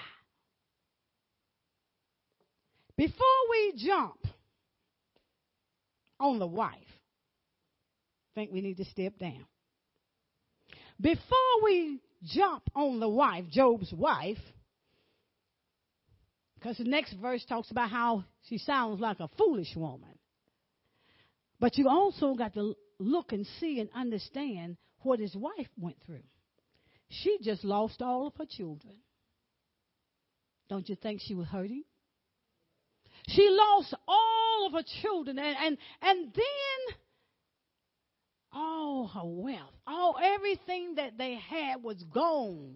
Before 2.96 3.48
we 3.50 3.72
jump 3.76 4.26
on 6.20 6.38
the 6.38 6.46
wife, 6.46 6.76
I 6.76 8.40
think 8.40 8.52
we 8.52 8.61
need 8.61 8.76
to 8.78 8.85
step 8.85 9.18
down. 9.18 9.46
Before 11.00 11.64
we 11.64 12.00
jump 12.22 12.62
on 12.74 13.00
the 13.00 13.09
wife, 13.09 13.44
Job's 13.50 13.92
wife, 13.92 14.38
because 16.55 16.76
the 16.76 16.85
next 16.85 17.14
verse 17.14 17.44
talks 17.44 17.70
about 17.70 17.90
how 17.90 18.24
she 18.48 18.59
sounds 18.59 19.00
like 19.00 19.18
a 19.20 19.28
foolish 19.37 19.74
woman. 19.74 20.16
But 21.59 21.76
you 21.76 21.88
also 21.88 22.35
got 22.35 22.55
to 22.55 22.74
look 22.98 23.33
and 23.33 23.46
see 23.59 23.81
and 23.81 23.88
understand 23.94 24.76
what 25.00 25.18
his 25.18 25.35
wife 25.35 25.68
went 25.76 25.96
through. 26.07 26.22
She 27.09 27.38
just 27.42 27.64
lost 27.64 28.00
all 28.00 28.28
of 28.28 28.35
her 28.38 28.46
children. 28.48 28.94
Don't 30.68 30.88
you 30.88 30.94
think 30.94 31.20
she 31.20 31.35
was 31.35 31.48
hurting? 31.48 31.83
She 33.28 33.48
lost 33.50 33.94
all 34.06 34.66
of 34.66 34.72
her 34.72 34.85
children 35.00 35.38
and, 35.38 35.56
and, 35.56 35.78
and 36.02 36.32
then 36.35 36.96
all 38.52 39.06
her 39.06 39.20
wealth, 39.24 39.74
all 39.87 40.18
everything 40.22 40.96
that 40.96 41.16
they 41.16 41.35
had 41.35 41.82
was 41.82 42.02
gone. 42.12 42.74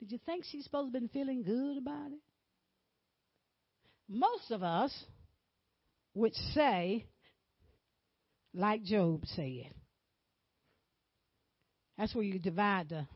Did 0.00 0.12
you 0.12 0.18
think 0.26 0.44
she's 0.44 0.64
supposed 0.64 0.92
to 0.92 0.98
have 0.98 1.02
been 1.02 1.08
feeling 1.08 1.42
good 1.42 1.78
about 1.78 2.08
it? 2.08 2.18
Most 4.08 4.50
of 4.50 4.62
us 4.62 4.92
would 6.14 6.34
say, 6.52 7.06
like 8.52 8.82
Job 8.82 9.22
said. 9.24 9.72
That's 11.96 12.14
where 12.14 12.24
you 12.24 12.38
divide 12.38 12.90
the, 12.90 13.06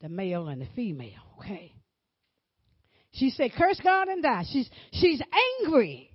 the 0.00 0.08
male 0.08 0.48
and 0.48 0.62
the 0.62 0.68
female, 0.74 1.10
okay? 1.38 1.74
She 3.16 3.30
said, 3.30 3.52
curse 3.56 3.80
God 3.82 4.08
and 4.08 4.22
die. 4.22 4.44
She's, 4.50 4.68
she's 4.92 5.22
angry. 5.62 6.10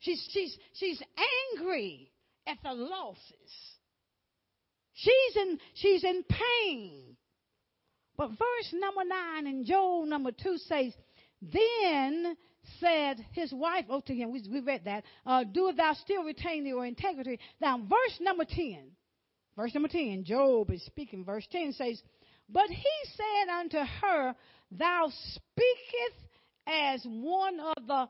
She's, 0.00 0.22
she's, 0.30 0.56
she's 0.74 1.02
angry 1.54 2.10
at 2.46 2.58
the 2.62 2.72
losses. 2.72 3.22
She's 4.92 5.36
in, 5.36 5.58
she's 5.74 6.04
in 6.04 6.22
pain. 6.24 7.16
But 8.16 8.28
verse 8.28 8.74
number 8.74 9.02
nine 9.04 9.46
in 9.46 9.64
Job 9.64 10.06
number 10.06 10.32
two 10.32 10.58
says, 10.58 10.92
Then 11.40 12.36
said 12.78 13.24
his 13.32 13.52
wife 13.52 13.86
oh, 13.88 14.02
to 14.02 14.14
him, 14.14 14.32
we, 14.32 14.42
we 14.50 14.60
read 14.60 14.82
that, 14.84 15.04
uh, 15.24 15.44
Do 15.44 15.72
thou 15.74 15.94
still 15.94 16.24
retain 16.24 16.66
your 16.66 16.84
integrity? 16.84 17.38
Now, 17.60 17.78
verse 17.78 18.18
number 18.20 18.44
10, 18.44 18.90
verse 19.56 19.72
number 19.72 19.88
10, 19.88 20.24
Job 20.24 20.70
is 20.70 20.84
speaking, 20.84 21.24
verse 21.24 21.46
10 21.50 21.72
says, 21.72 22.02
But 22.50 22.68
he 22.68 22.90
said 23.16 23.52
unto 23.58 23.78
her, 23.78 24.34
Thou 24.78 25.10
speakest 25.10 26.22
as 26.66 27.04
one 27.04 27.60
of 27.60 27.86
the 27.86 28.06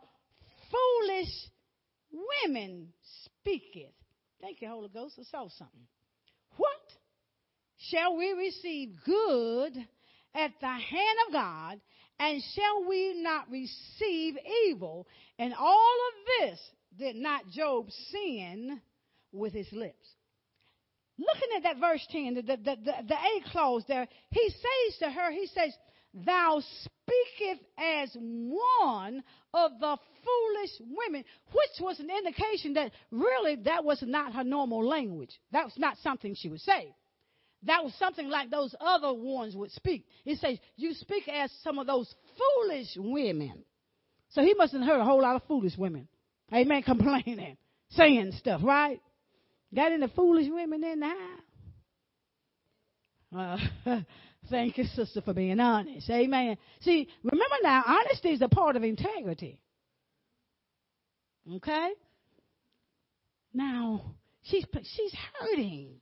foolish 0.71 1.51
women 2.45 2.89
speaketh. 3.25 3.93
Thank 4.41 4.61
you, 4.61 4.69
Holy 4.69 4.89
Ghost. 4.89 5.19
I 5.19 5.25
saw 5.25 5.49
something. 5.49 5.87
What? 6.57 6.71
Shall 7.91 8.17
we 8.17 8.33
receive 8.33 8.91
good 9.05 9.77
at 10.35 10.53
the 10.61 10.67
hand 10.67 11.19
of 11.27 11.33
God, 11.33 11.81
and 12.19 12.43
shall 12.55 12.89
we 12.89 13.21
not 13.23 13.51
receive 13.51 14.37
evil? 14.69 15.07
And 15.39 15.53
all 15.55 15.97
of 16.09 16.49
this 16.49 16.61
did 16.99 17.17
not 17.17 17.49
Job 17.49 17.91
sin 18.11 18.81
with 19.33 19.53
his 19.53 19.71
lips. 19.73 20.07
looking 21.19 21.57
at 21.57 21.63
that 21.65 21.79
verse 21.79 22.07
10, 22.11 22.35
the, 22.35 22.43
the, 22.43 22.57
the, 22.57 22.77
the 23.09 23.15
A 23.15 23.51
clause 23.51 23.85
there, 23.89 24.07
he 24.31 24.49
says 24.49 24.99
to 25.01 25.11
her, 25.11 25.31
he 25.33 25.47
says, 25.47 25.73
Thou 26.15 26.61
speakest 26.61 27.63
as 27.79 28.15
one 28.15 29.23
of 29.55 29.73
the 29.81 29.97
foolish 30.25 30.71
women, 30.81 31.25
which 31.53 31.81
was 31.81 32.01
an 32.01 32.11
indication 32.11 32.75
that 32.75 32.93
really 33.11 33.57
that 33.65 33.85
was 33.85 34.03
not 34.03 34.35
her 34.35 34.45
normal 34.45 34.87
language. 34.87 35.39
That 35.53 35.65
was 35.65 35.79
not 35.79 35.97
something 36.03 36.35
she 36.35 36.49
would 36.49 36.61
say. 36.61 36.95
That 37.65 37.85
was 37.85 37.95
something 37.95 38.29
like 38.29 38.51
those 38.51 38.75
other 38.81 39.13
ones 39.13 39.55
would 39.57 39.71
speak. 39.71 40.05
He 40.25 40.35
says, 40.35 40.59
You 40.77 40.95
speak 40.95 41.29
as 41.29 41.53
some 41.63 41.79
of 41.79 41.87
those 41.87 42.13
foolish 42.37 42.89
women. 42.97 43.65
So 44.31 44.43
he 44.43 44.55
must 44.55 44.73
have 44.73 44.83
heard 44.83 45.01
a 45.01 45.05
whole 45.05 45.23
lot 45.23 45.37
of 45.37 45.45
foolish 45.45 45.77
women. 45.79 46.09
Amen. 46.53 46.83
Complaining, 46.83 47.57
saying 47.91 48.33
stuff, 48.39 48.63
right? 48.65 49.01
Got 49.75 49.93
any 49.93 50.09
foolish 50.09 50.49
women 50.51 50.83
in 50.85 51.01
the 51.01 51.07
house? 51.07 51.17
Uh, 53.87 54.01
thank 54.51 54.79
you, 54.79 54.85
sister, 54.85 55.21
for 55.21 55.35
being 55.35 55.61
honest. 55.61 56.09
Amen. 56.11 56.57
See, 56.81 57.09
remember 57.23 57.57
now, 57.63 57.83
honesty 57.87 58.31
is 58.31 58.43
a 58.43 58.49
part 58.49 58.77
of 58.77 58.83
integrity. 58.83 59.59
Okay? 61.57 61.91
Now, 63.55 64.15
she's, 64.43 64.65
she's 64.83 65.15
hurting. 65.41 65.95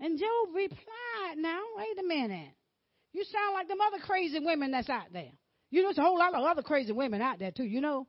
And 0.00 0.18
Job 0.18 0.54
replied, 0.54 1.36
now, 1.36 1.60
wait 1.76 1.98
a 1.98 2.06
minute. 2.06 2.50
You 3.12 3.24
sound 3.24 3.54
like 3.54 3.68
them 3.68 3.78
other 3.80 4.02
crazy 4.04 4.40
women 4.40 4.72
that's 4.72 4.90
out 4.90 5.12
there. 5.12 5.30
You 5.70 5.82
know, 5.82 5.88
there's 5.88 5.98
a 5.98 6.02
whole 6.02 6.18
lot 6.18 6.34
of 6.34 6.44
other 6.44 6.62
crazy 6.62 6.92
women 6.92 7.22
out 7.22 7.38
there 7.38 7.52
too, 7.52 7.64
you 7.64 7.80
know, 7.80 8.06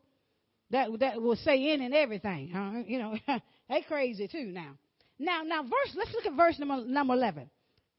that, 0.71 0.89
that 0.99 1.21
will 1.21 1.35
say 1.35 1.73
in 1.73 1.81
and 1.81 1.93
everything. 1.93 2.49
Huh? 2.53 2.83
You 2.85 2.99
know, 2.99 3.17
they 3.69 3.81
crazy 3.87 4.27
too 4.27 4.45
now. 4.45 4.73
Now, 5.17 5.43
now, 5.45 5.61
verse, 5.61 5.95
let's 5.95 6.11
look 6.11 6.25
at 6.25 6.33
verse 6.33 6.59
number, 6.59 6.83
number 6.85 7.13
11. 7.13 7.49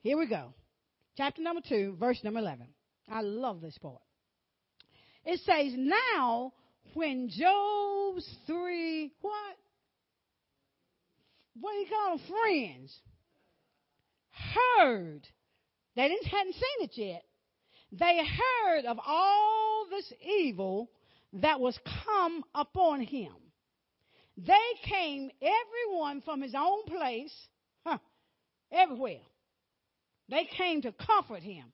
Here 0.06 0.16
we 0.16 0.28
go. 0.28 0.54
Chapter 1.16 1.42
number 1.42 1.62
2, 1.68 1.96
verse 1.98 2.22
number 2.22 2.38
11. 2.38 2.68
I 3.10 3.22
love 3.22 3.60
this 3.60 3.76
part. 3.78 3.98
It 5.24 5.40
says, 5.40 5.72
Now, 5.76 6.52
when 6.94 7.28
Job's 7.28 8.24
three, 8.46 9.10
what? 9.20 9.56
What 11.60 11.72
do 11.72 11.78
you 11.78 11.86
call 11.88 12.18
them? 12.18 12.26
Friends 12.28 12.96
heard. 14.76 15.26
They 15.96 16.06
didn't, 16.06 16.26
hadn't 16.26 16.54
seen 16.54 16.82
it 16.82 16.92
yet. 16.94 17.24
They 17.90 18.20
heard 18.24 18.84
of 18.84 19.00
all 19.04 19.88
this 19.90 20.12
evil 20.24 20.88
that 21.32 21.58
was 21.58 21.76
come 22.04 22.44
upon 22.54 23.00
him. 23.00 23.32
They 24.36 24.54
came, 24.84 25.32
everyone 25.42 26.20
from 26.20 26.42
his 26.42 26.54
own 26.56 26.84
place, 26.84 27.34
huh, 27.84 27.98
everywhere. 28.70 29.18
They 30.28 30.48
came 30.56 30.82
to 30.82 30.92
comfort 30.92 31.42
him 31.42 31.64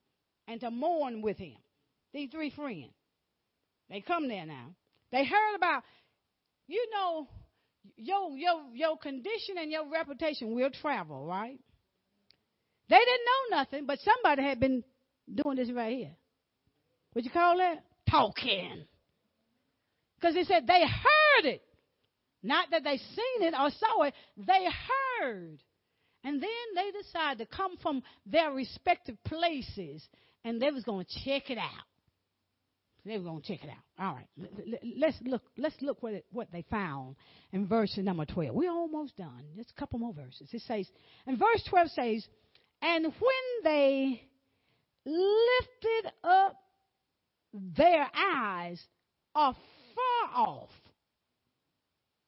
and 0.47 0.61
to 0.61 0.71
mourn 0.71 1.23
with 1.23 1.39
him. 1.39 1.57
These 2.13 2.31
three 2.31 2.51
friends. 2.51 2.93
They 3.89 4.01
come 4.01 4.29
there 4.29 4.47
now. 4.47 4.75
They 5.11 5.25
heard 5.25 5.57
about, 5.57 5.83
you 6.67 6.87
know, 6.93 7.29
your, 7.97 8.37
your, 8.37 8.63
your 8.75 8.97
condition 8.99 9.57
and 9.59 9.71
your 9.71 9.91
reputation 9.91 10.55
will 10.55 10.71
travel, 10.71 11.27
right? 11.27 11.59
They 12.89 12.99
didn't 12.99 13.21
know 13.51 13.57
nothing, 13.59 13.87
but 13.87 13.99
somebody 14.01 14.43
had 14.43 14.61
been 14.61 14.85
doing 15.33 15.57
this 15.57 15.71
right 15.73 15.97
here. 15.97 16.17
What 17.13 17.25
you 17.25 17.31
call 17.31 17.59
that? 17.59 17.85
Talking. 18.11 18.85
Because 20.17 20.35
they 20.35 20.45
said 20.45 20.67
they 20.67 20.83
heard 20.83 21.47
it. 21.47 21.63
Not 22.43 22.71
that 22.71 22.85
they 22.85 22.97
seen 22.97 23.43
it 23.43 23.55
or 23.55 23.71
saw 23.71 24.03
it, 24.03 24.15
they 24.37 24.67
heard. 25.21 25.59
And 26.25 26.41
then 26.41 26.49
they 26.75 26.91
decided 27.03 27.39
to 27.49 27.57
come 27.57 27.77
from 27.79 28.03
their 28.27 28.53
respective 28.53 29.17
places 29.25 30.07
and 30.45 30.61
they 30.61 30.71
was 30.71 30.85
going 30.85 31.05
to 31.05 31.25
check 31.25 31.51
it 31.51 31.59
out. 31.59 31.87
They 33.05 33.19
were 33.19 33.25
going 33.25 33.43
to 33.43 33.49
check 33.49 33.65
it 33.65 33.71
out. 33.71 34.05
All 34.05 34.15
right. 34.15 34.29
Let's 34.97 35.17
look, 35.25 35.43
let's 35.57 35.75
look 35.81 36.03
what, 36.03 36.15
it, 36.15 36.27
what 36.31 36.53
they 36.53 36.65
found 36.71 37.17
in 37.53 37.67
verse 37.67 37.99
number 37.99 38.25
12. 38.25 38.55
We're 38.55 38.71
almost 38.71 39.17
done. 39.17 39.43
Just 39.57 39.73
a 39.77 39.81
couple 39.81 39.99
more 39.99 40.13
verses. 40.13 40.49
It 40.53 40.63
says, 40.63 40.89
and 41.27 41.37
verse 41.37 41.65
12 41.69 41.89
says, 41.89 42.27
and 42.81 43.05
when 43.05 43.65
they 43.65 44.23
lifted 45.05 46.13
up 46.23 46.57
their 47.53 48.07
eyes 48.15 48.81
afar 49.35 49.57
off, 50.35 50.71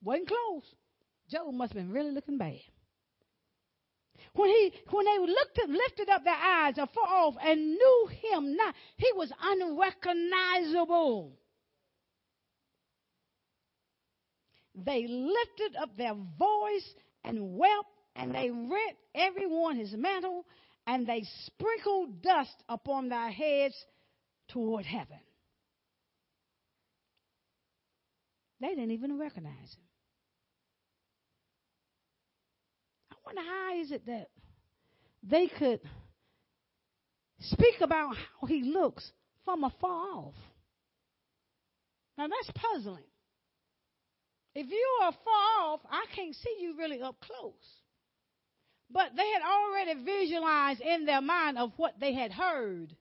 wasn't 0.03 0.29
close. 0.29 0.75
Job 1.31 1.55
must 1.55 1.73
have 1.73 1.83
been 1.83 1.93
really 1.93 2.11
looking 2.11 2.37
bad. 2.37 2.61
When 4.35 4.51
he 4.51 4.73
when 4.91 5.07
they 5.07 5.19
looked 5.19 5.59
lifted 5.69 6.09
up 6.09 6.25
their 6.25 6.35
eyes 6.35 6.77
afar 6.77 7.07
off 7.07 7.37
and 7.41 7.75
knew 7.75 8.09
him 8.31 8.57
not, 8.57 8.75
he 8.97 9.13
was 9.15 9.33
unrecognizable. 9.41 11.39
They 14.75 15.07
lifted 15.07 15.77
up 15.77 15.97
their 15.97 16.15
voice 16.15 16.95
and 17.23 17.57
wept 17.57 17.87
and 18.17 18.35
they 18.35 18.51
rent 18.51 18.97
everyone 19.15 19.77
his 19.77 19.93
mantle, 19.93 20.45
and 20.87 21.07
they 21.07 21.25
sprinkled 21.47 22.23
dust 22.23 22.55
upon 22.69 23.09
their 23.09 23.31
heads 23.31 23.75
toward 24.49 24.85
heaven. 24.85 25.19
They 28.61 28.69
didn't 28.69 28.93
even 28.93 29.19
recognize 29.19 29.53
him. 29.53 29.83
I 33.11 33.14
wonder 33.25 33.43
how 33.43 33.81
is 33.81 33.93
it 33.93 34.07
that 34.07 34.29
they 35.23 35.47
could 35.47 35.81
speak 37.41 37.81
about 37.81 38.17
how 38.17 38.47
he 38.47 38.63
looks 38.63 39.11
from 39.45 39.65
afar 39.65 39.91
off. 39.91 40.35
Now 42.17 42.27
that's 42.29 42.59
puzzling. 42.59 43.05
If 44.55 44.71
you 44.71 44.99
are 45.03 45.13
far 45.13 45.67
off, 45.67 45.81
I 45.91 46.05
can't 46.15 46.35
see 46.35 46.59
you 46.61 46.77
really 46.79 47.03
up 47.03 47.17
close. 47.21 47.53
But 48.91 49.17
they 49.17 49.29
had 49.29 49.43
already 49.43 50.05
visualized 50.05 50.81
in 50.81 51.07
their 51.07 51.21
mind 51.21 51.59
of 51.59 51.73
what 51.77 51.99
they 51.99 52.13
had 52.13 52.31
heard. 52.31 52.95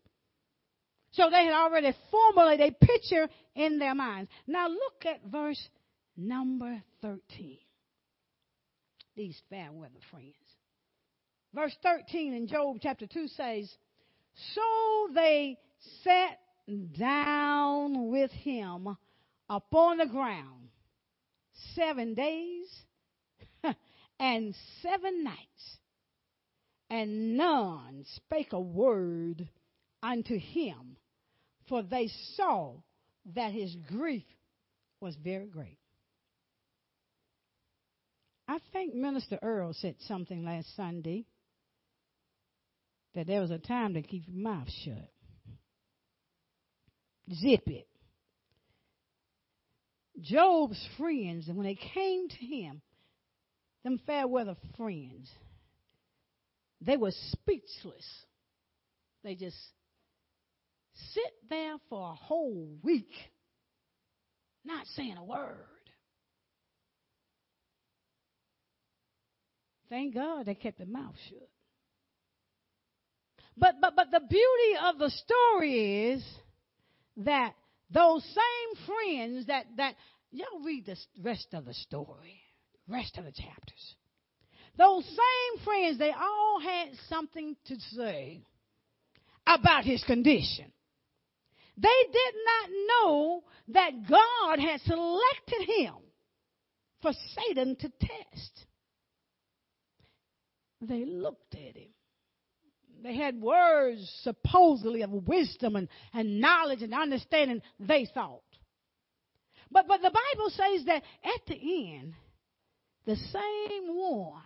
So 1.11 1.29
they 1.29 1.45
had 1.45 1.53
already 1.53 1.93
formulated 2.09 2.73
a 2.73 2.85
picture 2.85 3.29
in 3.55 3.77
their 3.77 3.93
minds. 3.93 4.31
Now 4.47 4.67
look 4.67 5.05
at 5.05 5.23
verse 5.29 5.69
number 6.17 6.81
13. 7.03 7.59
These 9.15 9.39
fair 9.49 9.71
weather 9.71 9.99
friends. 10.09 10.33
Verse 11.53 11.75
13 11.83 12.33
in 12.33 12.47
Job 12.47 12.77
chapter 12.81 13.05
2 13.05 13.27
says, 13.27 13.71
So 14.55 15.13
they 15.13 15.57
sat 16.03 16.39
down 16.97 18.09
with 18.09 18.31
him 18.31 18.97
upon 19.49 19.97
the 19.97 20.07
ground 20.07 20.69
seven 21.75 22.15
days 22.15 22.67
and 24.19 24.55
seven 24.81 25.23
nights, 25.23 25.77
and 26.89 27.37
none 27.37 28.05
spake 28.15 28.53
a 28.53 28.59
word 28.59 29.47
unto 30.01 30.37
him, 30.37 30.97
for 31.69 31.83
they 31.83 32.09
saw 32.35 32.73
that 33.35 33.51
his 33.51 33.75
grief 33.87 34.25
was 34.99 35.15
very 35.15 35.47
great. 35.47 35.77
I 38.53 38.59
think 38.71 38.93
Minister 38.93 39.39
Earl 39.41 39.73
said 39.73 39.95
something 40.01 40.45
last 40.45 40.75
Sunday 40.75 41.25
that 43.15 43.25
there 43.25 43.41
was 43.41 43.49
a 43.49 43.57
time 43.57 43.95
to 43.95 44.03
keep 44.03 44.25
your 44.27 44.37
mouth 44.37 44.67
shut. 44.85 45.09
Zip 47.33 47.63
it. 47.65 47.87
Job's 50.21 50.87
friends, 50.99 51.47
and 51.47 51.57
when 51.57 51.65
they 51.65 51.79
came 51.95 52.29
to 52.29 52.45
him, 52.45 52.83
them 53.83 53.99
fair 54.05 54.27
weather 54.27 54.55
friends, 54.77 55.31
they 56.79 56.95
were 56.95 57.13
speechless. 57.31 58.07
They 59.23 59.33
just 59.33 59.57
sit 61.11 61.33
there 61.49 61.77
for 61.89 62.11
a 62.11 62.13
whole 62.13 62.77
week, 62.83 63.13
not 64.63 64.85
saying 64.95 65.17
a 65.17 65.23
word. 65.23 65.65
Thank 69.89 70.15
God 70.15 70.45
they 70.45 70.55
kept 70.55 70.77
their 70.77 70.87
mouth 70.87 71.15
shut. 71.29 71.49
But 73.57 73.75
but 73.79 73.95
but 73.95 74.11
the 74.11 74.21
beauty 74.21 74.77
of 74.83 74.97
the 74.97 75.09
story 75.09 76.11
is 76.11 76.25
that 77.17 77.53
those 77.91 78.23
same 78.23 78.85
friends 78.85 79.47
that 79.47 79.65
that 79.77 79.95
y'all 80.31 80.63
read 80.65 80.85
the 80.85 80.97
rest 81.21 81.47
of 81.53 81.65
the 81.65 81.73
story 81.73 82.41
rest 82.87 83.17
of 83.17 83.25
the 83.25 83.31
chapters. 83.31 83.95
Those 84.77 85.05
same 85.05 85.63
friends, 85.63 85.99
they 85.99 86.11
all 86.11 86.59
had 86.59 86.89
something 87.07 87.55
to 87.65 87.75
say 87.91 88.41
about 89.45 89.85
his 89.85 90.03
condition. 90.03 90.71
They 91.77 91.89
did 92.11 92.35
not 92.45 92.69
know 92.87 93.43
that 93.69 94.09
God 94.09 94.59
had 94.59 94.81
selected 94.81 95.67
him 95.67 95.93
for 97.01 97.11
Satan 97.35 97.75
to 97.75 97.91
test. 97.99 98.65
They 100.87 101.05
looked 101.05 101.55
at 101.55 101.75
him. 101.75 101.89
They 103.03 103.15
had 103.15 103.41
words 103.41 104.09
supposedly 104.23 105.01
of 105.01 105.11
wisdom 105.11 105.75
and, 105.75 105.89
and 106.13 106.39
knowledge 106.39 106.81
and 106.81 106.93
understanding, 106.93 107.61
they 107.79 108.07
thought. 108.13 108.41
But, 109.69 109.87
but 109.87 110.01
the 110.01 110.11
Bible 110.11 110.49
says 110.49 110.85
that 110.85 111.03
at 111.23 111.45
the 111.47 111.95
end, 111.95 112.13
the 113.05 113.15
same 113.15 113.87
one 113.87 114.41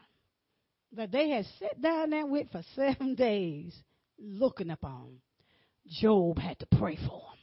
that 0.94 1.12
they 1.12 1.30
had 1.30 1.46
sat 1.60 1.82
down 1.82 2.10
there 2.10 2.26
with 2.26 2.50
for 2.52 2.64
seven 2.76 3.16
days 3.16 3.76
looking 4.18 4.72
upon, 4.72 5.18
Job 5.88 6.40
had 6.40 6.58
to 6.60 6.66
pray 6.66 6.96
for 6.96 7.22
him. 7.22 7.38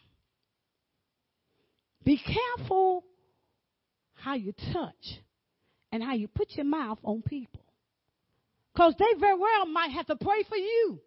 Be 2.05 2.19
careful 2.19 3.05
how 4.15 4.35
you 4.35 4.53
touch 4.73 5.21
and 5.93 6.03
how 6.03 6.15
you 6.15 6.29
put 6.29 6.53
your 6.53 6.67
mouth 6.67 6.99
on 7.05 7.23
people. 7.23 7.64
Because 8.75 8.95
they 8.99 9.19
very 9.21 9.39
well 9.39 9.67
might 9.67 9.93
have 9.93 10.07
to 10.07 10.17
pray 10.17 10.43
for 10.49 10.57
you. 10.57 11.01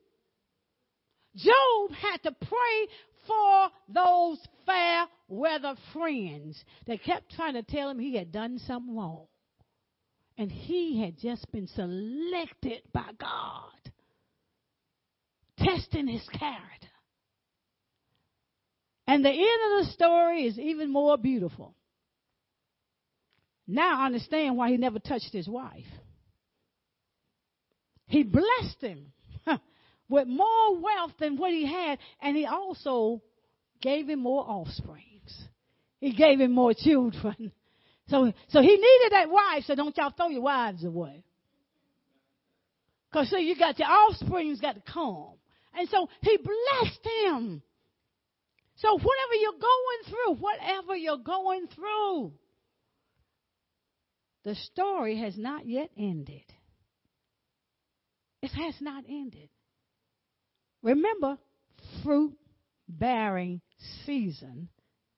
Job 1.35 1.91
had 1.91 2.23
to 2.23 2.31
pray 2.31 2.87
for 3.27 3.69
those 3.89 4.39
fair 4.65 5.05
weather 5.27 5.75
friends 5.93 6.63
that 6.87 7.03
kept 7.03 7.31
trying 7.35 7.53
to 7.53 7.63
tell 7.63 7.89
him 7.89 7.99
he 7.99 8.15
had 8.15 8.31
done 8.31 8.59
something 8.59 8.95
wrong. 8.95 9.27
And 10.37 10.51
he 10.51 11.01
had 11.01 11.17
just 11.17 11.51
been 11.51 11.67
selected 11.67 12.83
by 12.93 13.09
God, 13.19 13.91
testing 15.57 16.07
his 16.07 16.27
character. 16.29 16.87
And 19.07 19.25
the 19.25 19.29
end 19.29 19.39
of 19.39 19.85
the 19.85 19.91
story 19.93 20.45
is 20.45 20.59
even 20.59 20.91
more 20.91 21.17
beautiful. 21.17 21.75
Now 23.67 24.01
I 24.01 24.05
understand 24.05 24.55
why 24.55 24.69
he 24.69 24.77
never 24.77 24.99
touched 24.99 25.33
his 25.33 25.47
wife. 25.47 25.85
He 28.07 28.23
blessed 28.23 28.81
him 28.81 29.11
with 30.09 30.27
more 30.27 30.79
wealth 30.79 31.13
than 31.19 31.37
what 31.37 31.51
he 31.51 31.65
had, 31.65 31.99
and 32.21 32.35
he 32.35 32.45
also 32.45 33.21
gave 33.81 34.09
him 34.09 34.21
more 34.21 34.43
offsprings. 34.47 35.47
He 35.99 36.13
gave 36.13 36.39
him 36.39 36.53
more 36.53 36.73
children. 36.73 37.51
So, 38.09 38.31
so 38.47 38.61
he 38.61 38.69
needed 38.69 39.11
that 39.11 39.29
wife, 39.29 39.65
so 39.65 39.75
don't 39.75 39.97
y'all 39.97 40.13
throw 40.15 40.29
your 40.29 40.41
wives 40.41 40.85
away. 40.85 41.25
Because 43.11 43.29
see, 43.29 43.41
you 43.41 43.57
got 43.57 43.77
your 43.77 43.89
offspring's 43.89 44.61
got 44.61 44.75
to 44.75 44.81
come. 44.93 45.33
And 45.77 45.89
so 45.89 46.07
he 46.21 46.37
blessed 46.37 47.07
him. 47.25 47.61
So 48.77 48.93
whatever 48.93 49.33
you're 49.41 49.51
going 49.51 50.03
through, 50.05 50.35
whatever 50.35 50.95
you're 50.95 51.17
going 51.17 51.67
through, 51.75 52.31
the 54.45 54.55
story 54.55 55.19
has 55.19 55.37
not 55.37 55.67
yet 55.67 55.89
ended. 55.97 56.45
It 58.47 58.53
has 58.53 58.75
not 58.79 59.03
ended. 59.09 59.49
Remember, 60.81 61.37
fruit 62.01 62.33
bearing 62.87 63.59
season 64.05 64.69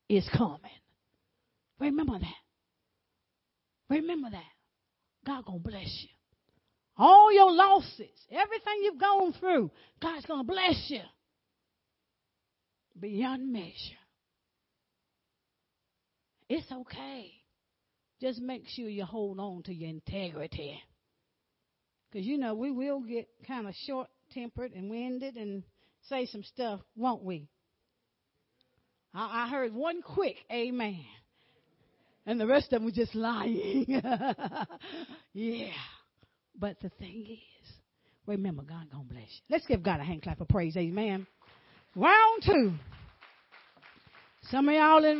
is 0.09 0.27
coming. 0.35 0.59
Remember 1.79 2.17
that. 2.17 3.87
Remember 3.87 4.31
that. 4.31 4.51
God 5.27 5.45
gonna 5.45 5.59
bless 5.59 5.85
you. 6.01 6.09
All 6.97 7.31
your 7.31 7.51
losses, 7.51 8.09
everything 8.31 8.81
you've 8.81 8.99
gone 8.99 9.33
through, 9.33 9.69
God's 10.01 10.25
gonna 10.25 10.43
bless 10.43 10.85
you 10.87 11.01
beyond 12.99 13.53
measure. 13.53 13.99
It's 16.49 16.71
okay. 16.71 17.31
Just 18.19 18.41
make 18.41 18.67
sure 18.69 18.89
you 18.89 19.05
hold 19.05 19.39
on 19.39 19.61
to 19.63 19.73
your 19.73 19.91
integrity. 19.91 20.81
Because, 22.11 22.25
you 22.25 22.37
know, 22.37 22.55
we 22.55 22.71
will 22.71 23.01
get 23.01 23.27
kind 23.47 23.67
of 23.67 23.75
short 23.85 24.07
tempered 24.33 24.73
and 24.73 24.89
winded 24.89 25.35
and 25.35 25.63
say 26.07 26.25
some 26.25 26.43
stuff, 26.43 26.81
won't 26.95 27.23
we? 27.23 27.47
I, 29.13 29.45
I 29.45 29.49
heard 29.49 29.73
one 29.73 30.01
quick 30.01 30.35
amen. 30.51 31.05
And 32.25 32.39
the 32.39 32.47
rest 32.47 32.65
of 32.65 32.79
them 32.79 32.85
were 32.85 32.91
just 32.91 33.15
lying. 33.15 33.85
yeah. 35.33 35.71
But 36.59 36.79
the 36.81 36.89
thing 36.89 37.25
is, 37.27 37.73
remember, 38.27 38.63
God 38.63 38.91
gonna 38.91 39.03
bless 39.03 39.23
you. 39.23 39.41
Let's 39.49 39.65
give 39.65 39.81
God 39.81 39.99
a 39.99 40.03
hand 40.03 40.21
clap 40.21 40.41
of 40.41 40.47
praise. 40.47 40.75
Amen. 40.77 41.25
Round 41.95 42.43
two. 42.45 42.73
Some 44.51 44.69
of 44.69 44.75
y'all 44.75 45.03
in 45.05 45.17